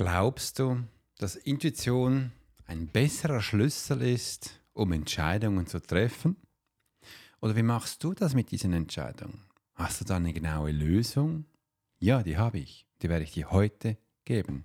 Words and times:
Glaubst 0.00 0.58
du, 0.58 0.82
dass 1.18 1.36
Intuition 1.36 2.32
ein 2.64 2.86
besserer 2.86 3.42
Schlüssel 3.42 4.00
ist, 4.00 4.62
um 4.72 4.92
Entscheidungen 4.92 5.66
zu 5.66 5.78
treffen? 5.78 6.36
Oder 7.42 7.54
wie 7.54 7.62
machst 7.62 8.02
du 8.02 8.14
das 8.14 8.32
mit 8.32 8.50
diesen 8.50 8.72
Entscheidungen? 8.72 9.42
Hast 9.74 10.00
du 10.00 10.06
da 10.06 10.16
eine 10.16 10.32
genaue 10.32 10.72
Lösung? 10.72 11.44
Ja, 11.98 12.22
die 12.22 12.38
habe 12.38 12.60
ich. 12.60 12.86
Die 13.02 13.10
werde 13.10 13.24
ich 13.24 13.32
dir 13.32 13.50
heute 13.50 13.98
geben. 14.24 14.64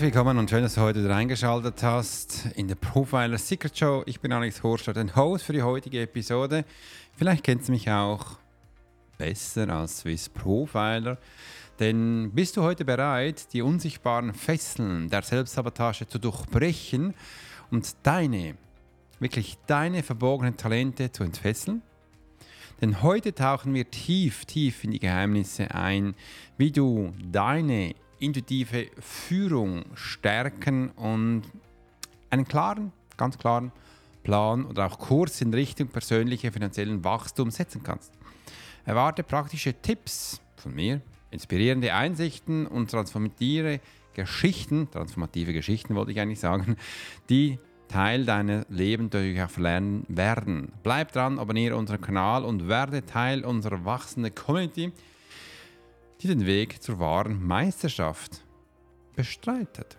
Herzlich 0.00 0.14
willkommen 0.14 0.38
und 0.38 0.48
schön, 0.48 0.62
dass 0.62 0.76
du 0.76 0.80
heute 0.80 1.06
reingeschaltet 1.06 1.82
hast 1.82 2.46
in 2.56 2.68
der 2.68 2.74
Profiler 2.74 3.36
Secret 3.36 3.76
Show. 3.76 4.02
Ich 4.06 4.18
bin 4.18 4.32
Alex 4.32 4.62
Horstadt, 4.62 4.96
dein 4.96 5.14
Host 5.14 5.44
für 5.44 5.52
die 5.52 5.60
heutige 5.60 6.00
Episode. 6.00 6.64
Vielleicht 7.16 7.44
kennst 7.44 7.68
du 7.68 7.72
mich 7.72 7.90
auch 7.90 8.38
besser 9.18 9.68
als 9.68 9.98
Swiss 9.98 10.30
Profiler. 10.30 11.18
Denn 11.78 12.30
bist 12.32 12.56
du 12.56 12.62
heute 12.62 12.86
bereit, 12.86 13.52
die 13.52 13.60
unsichtbaren 13.60 14.32
Fesseln 14.32 15.10
der 15.10 15.20
Selbstsabotage 15.20 16.08
zu 16.08 16.18
durchbrechen 16.18 17.12
und 17.70 17.94
deine, 18.02 18.54
wirklich 19.18 19.58
deine 19.66 20.02
verborgenen 20.02 20.56
Talente 20.56 21.12
zu 21.12 21.24
entfesseln? 21.24 21.82
Denn 22.80 23.02
heute 23.02 23.34
tauchen 23.34 23.74
wir 23.74 23.90
tief, 23.90 24.46
tief 24.46 24.82
in 24.82 24.92
die 24.92 24.98
Geheimnisse 24.98 25.74
ein, 25.74 26.14
wie 26.56 26.72
du 26.72 27.12
deine 27.22 27.94
intuitive 28.20 28.86
Führung 29.00 29.84
stärken 29.94 30.90
und 30.90 31.42
einen 32.30 32.46
klaren, 32.46 32.92
ganz 33.16 33.38
klaren 33.38 33.72
Plan 34.22 34.64
oder 34.66 34.86
auch 34.86 34.98
Kurs 34.98 35.40
in 35.40 35.52
Richtung 35.52 35.88
persönliche 35.88 36.52
finanziellen 36.52 37.02
Wachstum 37.02 37.50
setzen 37.50 37.82
kannst. 37.82 38.12
Erwarte 38.84 39.22
praktische 39.22 39.74
Tipps 39.74 40.40
von 40.56 40.74
mir, 40.74 41.00
inspirierende 41.30 41.94
Einsichten 41.94 42.66
und 42.66 42.90
transformative 42.90 43.80
Geschichten, 44.14 44.90
transformative 44.90 45.52
Geschichten 45.52 45.94
wollte 45.94 46.12
ich 46.12 46.20
eigentlich 46.20 46.40
sagen, 46.40 46.76
die 47.28 47.58
Teil 47.88 48.24
deiner 48.24 48.66
Leben 48.68 49.04
natürlich 49.04 49.42
auch 49.42 49.50
verlernen 49.50 50.04
werden. 50.08 50.72
Bleib 50.82 51.12
dran, 51.12 51.38
abonniere 51.38 51.76
unseren 51.76 52.00
Kanal 52.00 52.44
und 52.44 52.68
werde 52.68 53.04
Teil 53.04 53.44
unserer 53.44 53.84
wachsenden 53.84 54.34
Community 54.34 54.92
die 56.20 56.28
den 56.28 56.44
Weg 56.46 56.82
zur 56.82 56.98
wahren 56.98 57.46
Meisterschaft 57.46 58.44
bestreitet. 59.16 59.96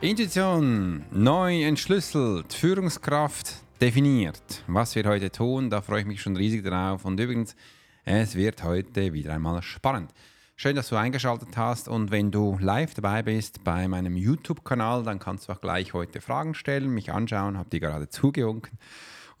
Intuition 0.00 1.04
neu 1.12 1.62
entschlüsselt, 1.62 2.52
Führungskraft 2.52 3.62
definiert. 3.82 4.62
Was 4.68 4.94
wir 4.94 5.02
heute 5.06 5.32
tun, 5.32 5.68
da 5.68 5.82
freue 5.82 6.02
ich 6.02 6.06
mich 6.06 6.22
schon 6.22 6.36
riesig 6.36 6.64
drauf. 6.64 7.04
Und 7.04 7.18
übrigens, 7.18 7.56
es 8.04 8.36
wird 8.36 8.62
heute 8.62 9.12
wieder 9.12 9.34
einmal 9.34 9.60
spannend. 9.60 10.12
Schön, 10.54 10.76
dass 10.76 10.88
du 10.88 10.94
eingeschaltet 10.94 11.56
hast 11.56 11.88
und 11.88 12.12
wenn 12.12 12.30
du 12.30 12.56
live 12.60 12.94
dabei 12.94 13.24
bist 13.24 13.64
bei 13.64 13.88
meinem 13.88 14.16
YouTube-Kanal, 14.16 15.02
dann 15.02 15.18
kannst 15.18 15.48
du 15.48 15.52
auch 15.52 15.60
gleich 15.60 15.94
heute 15.94 16.20
Fragen 16.20 16.54
stellen, 16.54 16.90
mich 16.90 17.12
anschauen, 17.12 17.58
habe 17.58 17.70
die 17.70 17.80
gerade 17.80 18.08
zugewunken. 18.08 18.78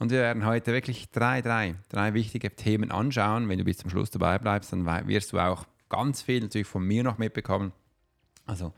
Und 0.00 0.10
wir 0.10 0.18
werden 0.18 0.44
heute 0.44 0.72
wirklich 0.72 1.12
drei, 1.12 1.40
drei, 1.40 1.76
drei 1.88 2.12
wichtige 2.12 2.50
Themen 2.50 2.90
anschauen. 2.90 3.48
Wenn 3.48 3.58
du 3.58 3.64
bis 3.64 3.78
zum 3.78 3.90
Schluss 3.90 4.10
dabei 4.10 4.40
bleibst, 4.40 4.72
dann 4.72 4.84
wirst 5.06 5.32
du 5.32 5.38
auch 5.38 5.66
ganz 5.88 6.20
viel 6.20 6.40
natürlich 6.40 6.66
von 6.66 6.82
mir 6.82 7.04
noch 7.04 7.16
mitbekommen. 7.16 7.70
Also 8.44 8.72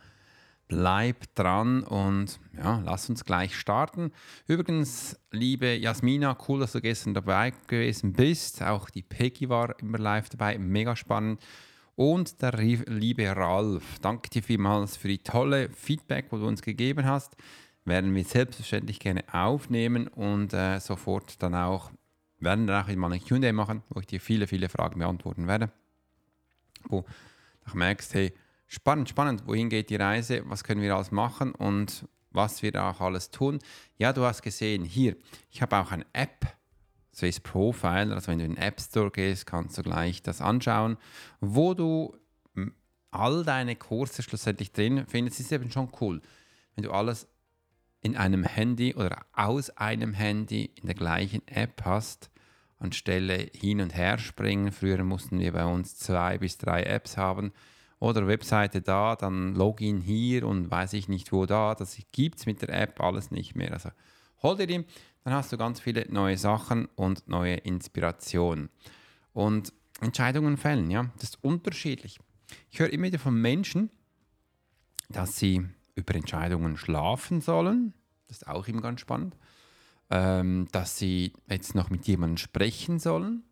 Bleib 0.66 1.34
dran 1.34 1.82
und 1.82 2.40
ja, 2.56 2.80
lass 2.84 3.10
uns 3.10 3.24
gleich 3.24 3.54
starten. 3.54 4.12
Übrigens, 4.46 5.20
liebe 5.30 5.76
Jasmina, 5.76 6.38
cool, 6.48 6.60
dass 6.60 6.72
du 6.72 6.80
gestern 6.80 7.12
dabei 7.12 7.52
gewesen 7.66 8.14
bist. 8.14 8.62
Auch 8.62 8.88
die 8.88 9.02
Peggy 9.02 9.48
war 9.50 9.78
immer 9.80 9.98
live 9.98 10.30
dabei, 10.30 10.56
mega 10.58 10.96
spannend. 10.96 11.40
Und 11.96 12.42
der 12.42 12.52
liebe 12.56 13.36
Ralf, 13.36 13.98
danke 14.00 14.30
dir 14.30 14.42
vielmals 14.42 14.96
für 14.96 15.08
die 15.08 15.18
tolle 15.18 15.68
Feedback, 15.70 16.26
wo 16.30 16.38
du 16.38 16.46
uns 16.46 16.62
gegeben 16.62 17.04
hast. 17.04 17.36
Werden 17.84 18.14
wir 18.14 18.24
selbstverständlich 18.24 18.98
gerne 18.98 19.22
aufnehmen 19.32 20.08
und 20.08 20.54
äh, 20.54 20.80
sofort 20.80 21.42
dann 21.42 21.54
auch, 21.54 21.92
werden 22.40 22.66
dann 22.66 22.84
auch 22.84 22.96
mal 22.96 23.12
ein 23.12 23.22
QA 23.22 23.52
machen, 23.52 23.82
wo 23.90 24.00
ich 24.00 24.06
dir 24.06 24.20
viele, 24.20 24.46
viele 24.46 24.70
Fragen 24.70 24.98
beantworten 24.98 25.46
werde. 25.46 25.70
Wo 26.88 27.04
du 27.70 27.76
merkst, 27.76 28.14
hey, 28.14 28.32
spannend, 28.74 29.08
spannend, 29.08 29.46
wohin 29.46 29.70
geht 29.70 29.90
die 29.90 29.96
Reise, 29.96 30.42
was 30.46 30.64
können 30.64 30.82
wir 30.82 30.94
alles 30.94 31.10
machen 31.10 31.54
und 31.54 32.06
was 32.30 32.62
wir 32.62 32.74
auch 32.82 33.00
alles 33.00 33.30
tun. 33.30 33.60
Ja, 33.96 34.12
du 34.12 34.24
hast 34.24 34.42
gesehen, 34.42 34.84
hier, 34.84 35.16
ich 35.50 35.62
habe 35.62 35.76
auch 35.76 35.92
eine 35.92 36.04
App, 36.12 36.46
Swiss 37.14 37.38
Profile, 37.38 38.12
also 38.12 38.28
wenn 38.28 38.40
du 38.40 38.44
in 38.44 38.54
den 38.54 38.62
App 38.62 38.80
Store 38.80 39.10
gehst, 39.10 39.46
kannst 39.46 39.78
du 39.78 39.82
gleich 39.82 40.22
das 40.22 40.40
anschauen, 40.40 40.96
wo 41.40 41.74
du 41.74 42.16
all 43.12 43.44
deine 43.44 43.76
Kurse 43.76 44.24
schlussendlich 44.24 44.72
drin 44.72 45.04
findest. 45.06 45.38
Das 45.38 45.46
ist 45.46 45.52
eben 45.52 45.70
schon 45.70 45.92
cool, 46.00 46.20
wenn 46.74 46.82
du 46.82 46.90
alles 46.90 47.28
in 48.00 48.16
einem 48.16 48.42
Handy 48.42 48.94
oder 48.94 49.24
aus 49.32 49.70
einem 49.70 50.12
Handy 50.12 50.72
in 50.74 50.86
der 50.86 50.96
gleichen 50.96 51.46
App 51.46 51.82
hast, 51.84 52.30
anstelle 52.78 53.48
hin 53.54 53.80
und 53.80 53.94
her 53.94 54.18
springen. 54.18 54.72
Früher 54.72 55.04
mussten 55.04 55.38
wir 55.38 55.52
bei 55.52 55.64
uns 55.64 55.96
zwei 55.96 56.38
bis 56.38 56.58
drei 56.58 56.82
Apps 56.82 57.16
haben 57.16 57.52
oder 58.04 58.26
Webseite 58.26 58.82
da, 58.82 59.16
dann 59.16 59.54
Login 59.54 60.02
hier 60.02 60.46
und 60.46 60.70
weiß 60.70 60.92
ich 60.92 61.08
nicht 61.08 61.32
wo 61.32 61.46
da. 61.46 61.74
Das 61.74 61.96
gibt 62.12 62.38
es 62.38 62.46
mit 62.46 62.60
der 62.60 62.68
App 62.68 63.00
alles 63.00 63.30
nicht 63.30 63.54
mehr. 63.54 63.72
Also 63.72 63.88
hol 64.42 64.56
dir 64.56 64.66
die, 64.66 64.84
dann 65.24 65.32
hast 65.32 65.52
du 65.52 65.56
ganz 65.56 65.80
viele 65.80 66.06
neue 66.10 66.36
Sachen 66.36 66.86
und 66.96 67.26
neue 67.28 67.54
Inspirationen. 67.54 68.68
Und 69.32 69.72
Entscheidungen 70.02 70.58
fällen, 70.58 70.90
ja, 70.90 71.10
das 71.16 71.30
ist 71.30 71.38
unterschiedlich. 71.42 72.20
Ich 72.70 72.78
höre 72.78 72.92
immer 72.92 73.04
wieder 73.06 73.18
von 73.18 73.40
Menschen, 73.40 73.88
dass 75.08 75.36
sie 75.36 75.66
über 75.94 76.14
Entscheidungen 76.14 76.76
schlafen 76.76 77.40
sollen. 77.40 77.94
Das 78.28 78.38
ist 78.38 78.46
auch 78.46 78.68
immer 78.68 78.82
ganz 78.82 79.00
spannend. 79.00 79.34
Ähm, 80.10 80.68
dass 80.72 80.98
sie 80.98 81.32
jetzt 81.48 81.74
noch 81.74 81.88
mit 81.88 82.06
jemandem 82.06 82.36
sprechen 82.36 82.98
sollen, 82.98 83.44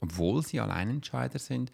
obwohl 0.00 0.42
sie 0.44 0.60
Alleinentscheider 0.60 1.38
sind. 1.38 1.72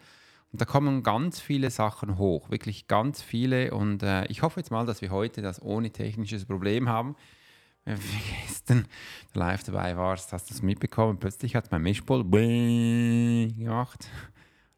Und 0.51 0.59
da 0.59 0.65
kommen 0.65 1.01
ganz 1.01 1.39
viele 1.39 1.69
Sachen 1.69 2.17
hoch, 2.17 2.49
wirklich 2.49 2.87
ganz 2.87 3.21
viele. 3.21 3.73
Und 3.73 4.03
äh, 4.03 4.25
ich 4.25 4.41
hoffe 4.41 4.59
jetzt 4.59 4.69
mal, 4.69 4.85
dass 4.85 5.01
wir 5.01 5.09
heute 5.09 5.41
das 5.41 5.61
ohne 5.61 5.91
technisches 5.91 6.45
Problem 6.45 6.89
haben. 6.89 7.15
Wenn 7.85 7.95
du 7.95 8.01
gestern 8.45 8.85
live 9.33 9.63
dabei 9.63 9.97
warst, 9.97 10.33
hast 10.33 10.49
du 10.49 10.53
es 10.53 10.61
mitbekommen. 10.61 11.19
Plötzlich 11.19 11.55
hat 11.55 11.71
mein 11.71 11.81
Mischpult 11.81 12.29
gemacht. 12.31 14.07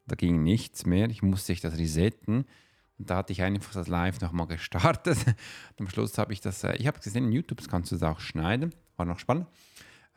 Da 0.06 0.14
ging 0.16 0.42
nichts 0.42 0.86
mehr. 0.86 1.10
Ich 1.10 1.22
musste 1.22 1.52
ich 1.52 1.60
das 1.60 1.76
resetten. 1.76 2.46
Und 2.98 3.10
da 3.10 3.16
hatte 3.16 3.32
ich 3.32 3.42
einfach 3.42 3.72
das 3.72 3.88
Live 3.88 4.20
nochmal 4.20 4.46
gestartet. 4.46 5.18
Und 5.26 5.36
am 5.80 5.88
Schluss 5.88 6.16
habe 6.18 6.32
ich 6.32 6.40
das, 6.40 6.62
äh, 6.62 6.76
ich 6.76 6.86
habe 6.86 7.00
gesehen, 7.00 7.26
in 7.26 7.32
YouTube 7.32 7.66
kannst 7.68 7.90
du 7.90 7.96
das 7.96 8.08
auch 8.08 8.20
schneiden. 8.20 8.74
War 8.96 9.06
noch 9.06 9.18
spannend. 9.18 9.48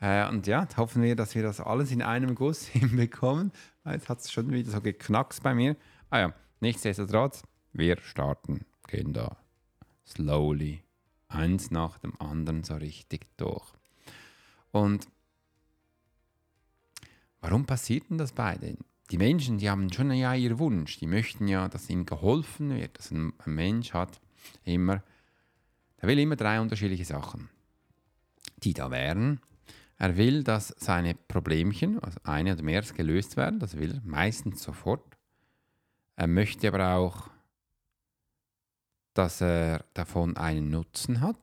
Äh, 0.00 0.28
und 0.28 0.46
ja, 0.46 0.66
hoffen 0.76 1.02
wir, 1.02 1.16
dass 1.16 1.34
wir 1.34 1.42
das 1.42 1.60
alles 1.60 1.90
in 1.90 2.02
einem 2.02 2.34
Guss 2.34 2.66
hinbekommen. 2.66 3.52
Jetzt 3.84 4.08
hat 4.08 4.20
es 4.20 4.30
schon 4.30 4.50
wieder 4.50 4.70
so 4.70 4.80
geknackst 4.80 5.42
bei 5.42 5.54
mir. 5.54 5.76
Ah 6.10 6.20
ja, 6.20 6.34
nichtsdestotrotz, 6.60 7.42
wir 7.72 7.98
starten, 8.00 8.64
gehen 8.86 9.12
da 9.12 9.36
slowly, 10.06 10.82
eins 11.28 11.70
nach 11.70 11.98
dem 11.98 12.18
anderen 12.20 12.64
so 12.64 12.74
richtig 12.74 13.26
durch. 13.36 13.66
Und 14.70 15.08
warum 17.40 17.66
passiert 17.66 18.10
denn 18.10 18.18
das 18.18 18.32
bei 18.32 18.56
denen? 18.56 18.84
Die 19.10 19.18
Menschen, 19.18 19.58
die 19.58 19.70
haben 19.70 19.90
schon 19.92 20.10
ja 20.12 20.34
ihren 20.34 20.58
Wunsch, 20.58 20.98
die 20.98 21.06
möchten 21.06 21.48
ja, 21.48 21.68
dass 21.68 21.88
ihnen 21.88 22.04
geholfen 22.04 22.74
wird, 22.74 22.98
dass 22.98 23.10
ein 23.10 23.32
Mensch 23.46 23.94
hat 23.94 24.20
immer, 24.64 25.02
der 26.00 26.08
will 26.08 26.18
immer 26.18 26.36
drei 26.36 26.60
unterschiedliche 26.60 27.06
Sachen, 27.06 27.48
die 28.58 28.74
da 28.74 28.90
wären, 28.90 29.40
er 29.98 30.16
will, 30.16 30.44
dass 30.44 30.74
seine 30.78 31.14
Problemchen, 31.14 31.98
also 31.98 32.20
eine 32.22 32.52
oder 32.52 32.62
mehr, 32.62 32.82
gelöst 32.82 33.36
werden. 33.36 33.58
Das 33.58 33.76
will 33.76 33.96
er 33.96 34.00
meistens 34.04 34.62
sofort. 34.62 35.02
Er 36.14 36.28
möchte 36.28 36.68
aber 36.68 36.94
auch, 36.94 37.30
dass 39.14 39.40
er 39.40 39.84
davon 39.94 40.36
einen 40.36 40.70
Nutzen 40.70 41.20
hat. 41.20 41.36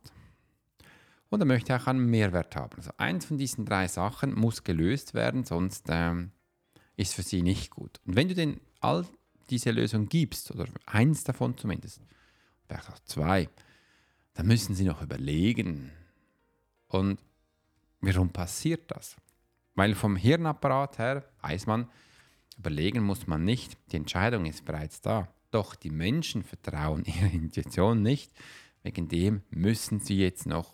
und 1.29 1.41
er 1.41 1.45
möchte 1.45 1.75
auch 1.75 1.87
einen 1.87 2.09
Mehrwert 2.09 2.55
haben. 2.55 2.77
Also 2.77 2.91
eins 2.95 3.25
von 3.25 3.37
diesen 3.37 3.65
drei 3.65 3.89
Sachen 3.89 4.33
muss 4.33 4.63
gelöst 4.63 5.13
werden, 5.13 5.43
sonst 5.43 5.87
ähm, 5.89 6.31
ist 6.95 7.13
für 7.13 7.23
sie 7.23 7.41
nicht 7.41 7.71
gut. 7.71 7.99
Und 8.05 8.15
wenn 8.15 8.29
du 8.29 8.35
den 8.35 8.61
all 8.79 9.05
diese 9.49 9.71
Lösung 9.71 10.07
gibst, 10.07 10.51
oder 10.51 10.65
eins 10.85 11.25
davon 11.25 11.57
zumindest, 11.57 11.99
vielleicht 12.65 12.89
auch 12.89 12.99
zwei, 12.99 13.49
dann 14.33 14.47
müssen 14.47 14.75
sie 14.75 14.85
noch 14.85 15.01
überlegen. 15.01 15.91
Und 16.87 17.19
warum 18.05 18.29
passiert 18.29 18.91
das? 18.91 19.15
Weil 19.73 19.95
vom 19.95 20.15
Hirnapparat 20.15 20.97
her 20.97 21.25
weiß 21.41 21.67
man, 21.67 21.89
überlegen 22.57 23.03
muss 23.03 23.27
man 23.27 23.43
nicht, 23.43 23.77
die 23.91 23.97
Entscheidung 23.97 24.45
ist 24.45 24.65
bereits 24.65 25.01
da. 25.01 25.27
Doch 25.51 25.75
die 25.75 25.89
Menschen 25.89 26.43
vertrauen 26.43 27.03
ihrer 27.05 27.31
Intuition 27.31 28.01
nicht, 28.01 28.31
wegen 28.83 29.07
dem 29.07 29.41
müssen 29.49 29.99
sie 29.99 30.17
jetzt 30.17 30.45
noch 30.45 30.73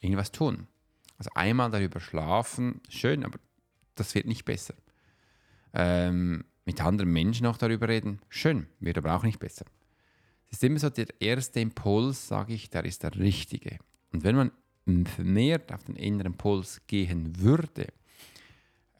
irgendwas 0.00 0.32
tun. 0.32 0.66
Also 1.18 1.30
einmal 1.34 1.70
darüber 1.70 2.00
schlafen, 2.00 2.80
schön, 2.88 3.24
aber 3.24 3.38
das 3.94 4.14
wird 4.14 4.26
nicht 4.26 4.44
besser. 4.44 4.74
Ähm, 5.72 6.44
mit 6.64 6.80
anderen 6.82 7.12
Menschen 7.12 7.46
auch 7.46 7.56
darüber 7.56 7.88
reden, 7.88 8.20
schön, 8.28 8.66
wird 8.80 8.98
aber 8.98 9.14
auch 9.14 9.22
nicht 9.22 9.38
besser. 9.38 9.66
Es 10.46 10.58
ist 10.58 10.64
immer 10.64 10.78
so, 10.78 10.90
der 10.90 11.08
erste 11.20 11.60
Impuls, 11.60 12.28
sage 12.28 12.54
ich, 12.54 12.70
der 12.70 12.84
ist 12.84 13.02
der 13.02 13.14
richtige. 13.16 13.78
Und 14.12 14.24
wenn 14.24 14.36
man 14.36 14.52
vermehrt 15.06 15.72
auf 15.72 15.84
den 15.84 15.96
inneren 15.96 16.34
Puls 16.34 16.82
gehen 16.86 17.40
würde, 17.40 17.88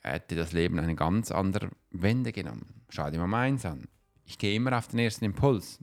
hätte 0.01 0.37
das 0.37 0.53
Leben 0.53 0.79
eine 0.79 0.95
ganz 0.95 1.31
andere 1.31 1.71
Wende 1.91 2.33
genommen. 2.33 2.83
Schau 2.89 3.11
dir 3.11 3.19
mal 3.19 3.27
meins 3.27 3.65
an. 3.65 3.89
Ich 4.25 4.39
gehe 4.39 4.55
immer 4.55 4.77
auf 4.77 4.89
den 4.89 5.01
ersten 5.01 5.25
Impuls. 5.25 5.79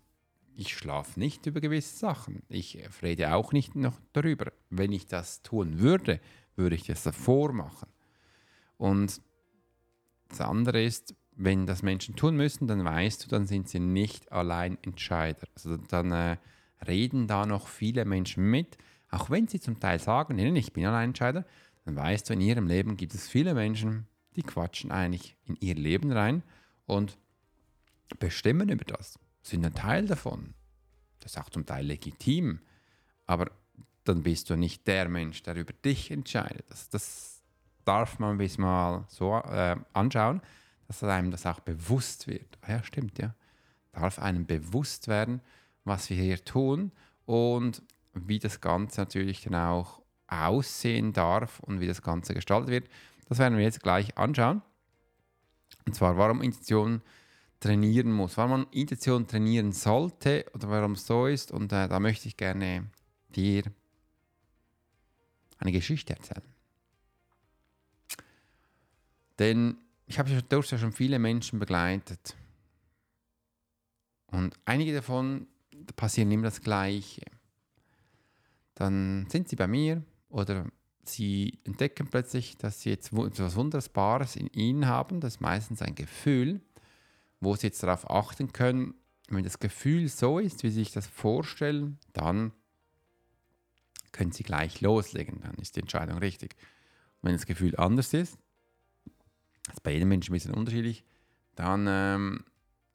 Ich 0.56 0.76
schlafe 0.76 1.20
nicht 1.20 1.46
über 1.46 1.62
gewisse 1.62 1.98
Sachen. 1.98 2.44
Ich 2.50 2.78
rede 3.02 3.34
auch 3.34 3.54
nicht 3.54 3.76
noch 3.76 4.00
darüber. 4.14 4.52
Wenn 4.70 4.92
ich 4.92 5.08
das 5.08 5.42
tun 5.42 5.80
würde, 5.80 6.20
würde 6.56 6.76
ich 6.76 6.84
das 6.84 7.04
davor 7.04 7.54
machen. 7.54 7.90
Und 8.78 9.22
das 10.30 10.42
andere 10.42 10.84
ist, 10.84 11.16
wenn 11.36 11.66
das 11.66 11.82
Menschen 11.82 12.16
tun 12.16 12.36
müssen, 12.36 12.68
dann 12.68 12.84
weißt 12.84 13.26
du, 13.26 13.30
dann 13.30 13.48
sind 13.48 13.70
sie 13.70 13.80
nicht 13.80 14.32
allein 14.32 14.78
Entscheider. 14.82 15.48
Also 15.56 15.78
dann 15.78 16.12
äh, 16.12 16.38
reden 16.88 17.28
da 17.28 17.46
noch 17.46 17.68
viele 17.68 18.06
Menschen 18.06 18.50
mit, 18.50 18.78
auch 19.12 19.30
wenn 19.30 19.48
sie 19.48 19.60
zum 19.60 19.80
Teil 19.80 20.00
sagen, 20.00 20.36
nee, 20.36 20.50
ich 20.58 20.74
bin 20.74 20.86
allein 20.86 21.10
Entscheider, 21.10 21.46
dann 21.86 21.96
weißt 21.96 22.30
du, 22.30 22.34
in 22.34 22.42
ihrem 22.42 22.68
Leben 22.68 22.98
gibt 22.98 23.14
es 23.14 23.28
viele 23.28 23.54
Menschen, 23.54 24.08
die 24.36 24.44
quatschen 24.44 24.92
eigentlich 24.92 25.36
in 25.46 25.58
ihr 25.60 25.76
Leben 25.76 26.12
rein 26.12 26.44
und 26.86 27.18
bestimmen 28.20 28.70
über 28.70 28.86
das, 28.86 29.20
sind 29.42 29.66
ein 29.66 29.74
Teil 29.74 30.08
davon. 30.08 30.54
Das 31.20 31.34
ist 31.34 31.38
auch 31.38 31.50
zum 31.50 31.66
Teil 31.66 31.86
legitim, 31.86 32.60
aber 33.26 33.52
dann 34.04 34.24
bist 34.24 34.50
du 34.50 34.56
nicht 34.56 34.88
der 34.88 35.10
Mensch, 35.10 35.44
der 35.44 35.56
über 35.56 35.74
dich 35.74 36.10
entscheidet. 36.10 36.66
Das, 36.70 36.90
das 36.90 37.42
darf 37.86 38.20
man 38.20 38.38
bis 38.38 38.58
mal 38.58 39.06
so 39.10 39.36
äh, 39.36 39.76
anschauen, 39.94 40.42
dass 40.88 41.04
einem 41.04 41.32
das 41.32 41.46
auch 41.46 41.60
bewusst 41.60 42.28
wird. 42.28 42.58
Ah 42.62 42.72
ja, 42.72 42.84
stimmt, 42.84 43.20
ja. 43.20 43.36
Darf 43.92 44.20
einem 44.20 44.46
bewusst 44.46 45.08
werden, 45.08 45.42
was 45.84 46.10
wir 46.10 46.18
hier 46.18 46.44
tun 46.44 46.92
und 47.26 47.84
wie 48.14 48.40
das 48.40 48.62
Ganze 48.62 49.02
natürlich 49.02 49.44
dann 49.44 49.56
auch 49.56 50.02
aussehen 50.28 51.14
darf 51.14 51.60
und 51.60 51.80
wie 51.80 51.88
das 51.88 52.02
Ganze 52.02 52.34
gestaltet 52.34 52.70
wird. 52.70 52.90
Das 53.28 53.40
werden 53.40 53.58
wir 53.58 53.64
jetzt 53.64 53.84
gleich 53.84 54.18
anschauen. 54.18 54.62
Und 55.86 55.94
zwar, 55.94 56.18
warum 56.18 56.42
Intuition 56.42 57.02
trainieren 57.60 58.12
muss, 58.12 58.38
warum 58.38 58.52
man 58.52 58.68
Intuition 58.72 59.28
trainieren 59.28 59.72
sollte 59.72 60.46
oder 60.54 60.70
warum 60.70 60.94
es 60.94 61.06
so 61.06 61.28
ist. 61.28 61.52
Und 61.52 61.72
äh, 61.72 61.88
da 61.88 62.00
möchte 62.00 62.28
ich 62.28 62.38
gerne 62.38 62.90
dir 63.36 63.64
eine 65.60 65.72
Geschichte 65.72 66.14
erzählen. 66.14 66.44
Denn 69.40 69.78
ich 70.08 70.20
habe 70.20 70.30
ja 70.30 70.42
durchaus 70.42 70.80
schon 70.80 70.92
viele 70.92 71.20
Menschen 71.20 71.60
begleitet. 71.60 72.36
Und 74.28 74.58
einige 74.66 74.94
davon 74.94 75.48
passieren 75.96 76.32
immer 76.32 76.44
das 76.44 76.62
Gleiche. 76.62 77.22
Dann 78.82 79.28
sind 79.30 79.48
sie 79.48 79.56
bei 79.56 79.68
mir 79.68 80.04
oder 80.30 80.66
sie 81.04 81.60
entdecken 81.66 82.08
plötzlich, 82.08 82.58
dass 82.58 82.82
sie 82.82 82.90
jetzt 82.90 83.14
etwas 83.14 83.56
Wunderbares 83.56 84.36
in 84.36 84.48
ihnen 84.48 84.88
haben. 84.88 85.20
Das 85.20 85.36
ist 85.36 85.40
meistens 85.40 85.84
ein 85.84 85.94
Gefühl, 85.94 86.62
wo 87.40 87.56
sie 87.56 87.68
jetzt 87.68 87.84
darauf 87.84 88.10
achten 88.10 88.54
können. 88.54 88.96
Wenn 89.30 89.44
das 89.44 89.60
Gefühl 89.60 90.08
so 90.08 90.40
ist, 90.40 90.64
wie 90.64 90.72
sie 90.72 90.80
sich 90.80 90.92
das 90.92 91.06
vorstellen, 91.06 92.00
dann 92.14 92.54
können 94.12 94.32
sie 94.32 94.42
gleich 94.42 94.82
loslegen. 94.82 95.42
Dann 95.42 95.54
ist 95.58 95.76
die 95.76 95.82
Entscheidung 95.82 96.18
richtig. 96.18 96.56
Und 97.22 97.28
wenn 97.28 97.34
das 97.34 97.46
Gefühl 97.46 97.76
anders 97.76 98.16
ist, 98.16 98.40
das 99.68 99.76
ist 99.76 99.84
bei 99.84 99.92
jedem 99.92 100.10
Menschen 100.10 100.32
ein 100.32 100.38
bisschen 100.38 100.56
unterschiedlich, 100.56 101.04
dann 101.54 101.86
ähm, 101.88 102.46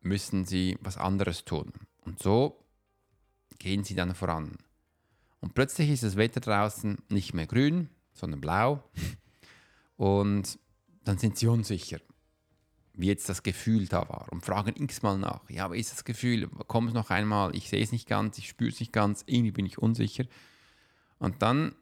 müssen 0.01 0.47
sie 0.47 0.79
was 0.81 0.97
anderes 0.97 1.45
tun. 1.45 1.73
Und 2.01 2.19
so 2.21 2.67
gehen 3.61 3.85
sie 3.85 3.95
dann 3.95 4.17
voran. 4.17 4.59
Und 5.47 5.55
plötzlich 5.55 5.91
ist 5.91 6.03
das 6.03 6.17
Wetter 6.17 6.41
draußen 6.41 6.99
nicht 7.09 7.33
mehr 7.33 7.47
grün, 7.47 7.89
sondern 8.15 8.41
blau. 8.41 8.83
Und 9.97 10.59
dann 11.05 11.19
sind 11.19 11.39
sie 11.39 11.47
unsicher, 11.47 12.01
wie 12.95 13.07
jetzt 13.07 13.29
das 13.29 13.45
Gefühl 13.45 13.87
da 13.87 14.09
war 14.09 14.27
und 14.33 14.45
fragen 14.45 14.75
x-mal 14.75 15.17
nach. 15.19 15.49
Ja, 15.49 15.71
wie 15.71 15.79
ist 15.79 15.93
das 15.93 16.05
Gefühl? 16.05 16.51
Komm 16.67 16.89
es 16.89 16.95
noch 16.95 17.11
einmal, 17.11 17.55
ich 17.55 17.69
sehe 17.69 17.81
es 17.81 17.93
nicht 17.93 18.09
ganz, 18.09 18.39
ich 18.39 18.49
spüre 18.49 18.71
es 18.71 18.81
nicht 18.81 18.93
ganz, 18.93 19.23
irgendwie 19.27 19.53
bin 19.53 19.67
ich 19.67 19.79
unsicher. 19.79 20.25
Und 21.21 21.43
dann 21.43 21.77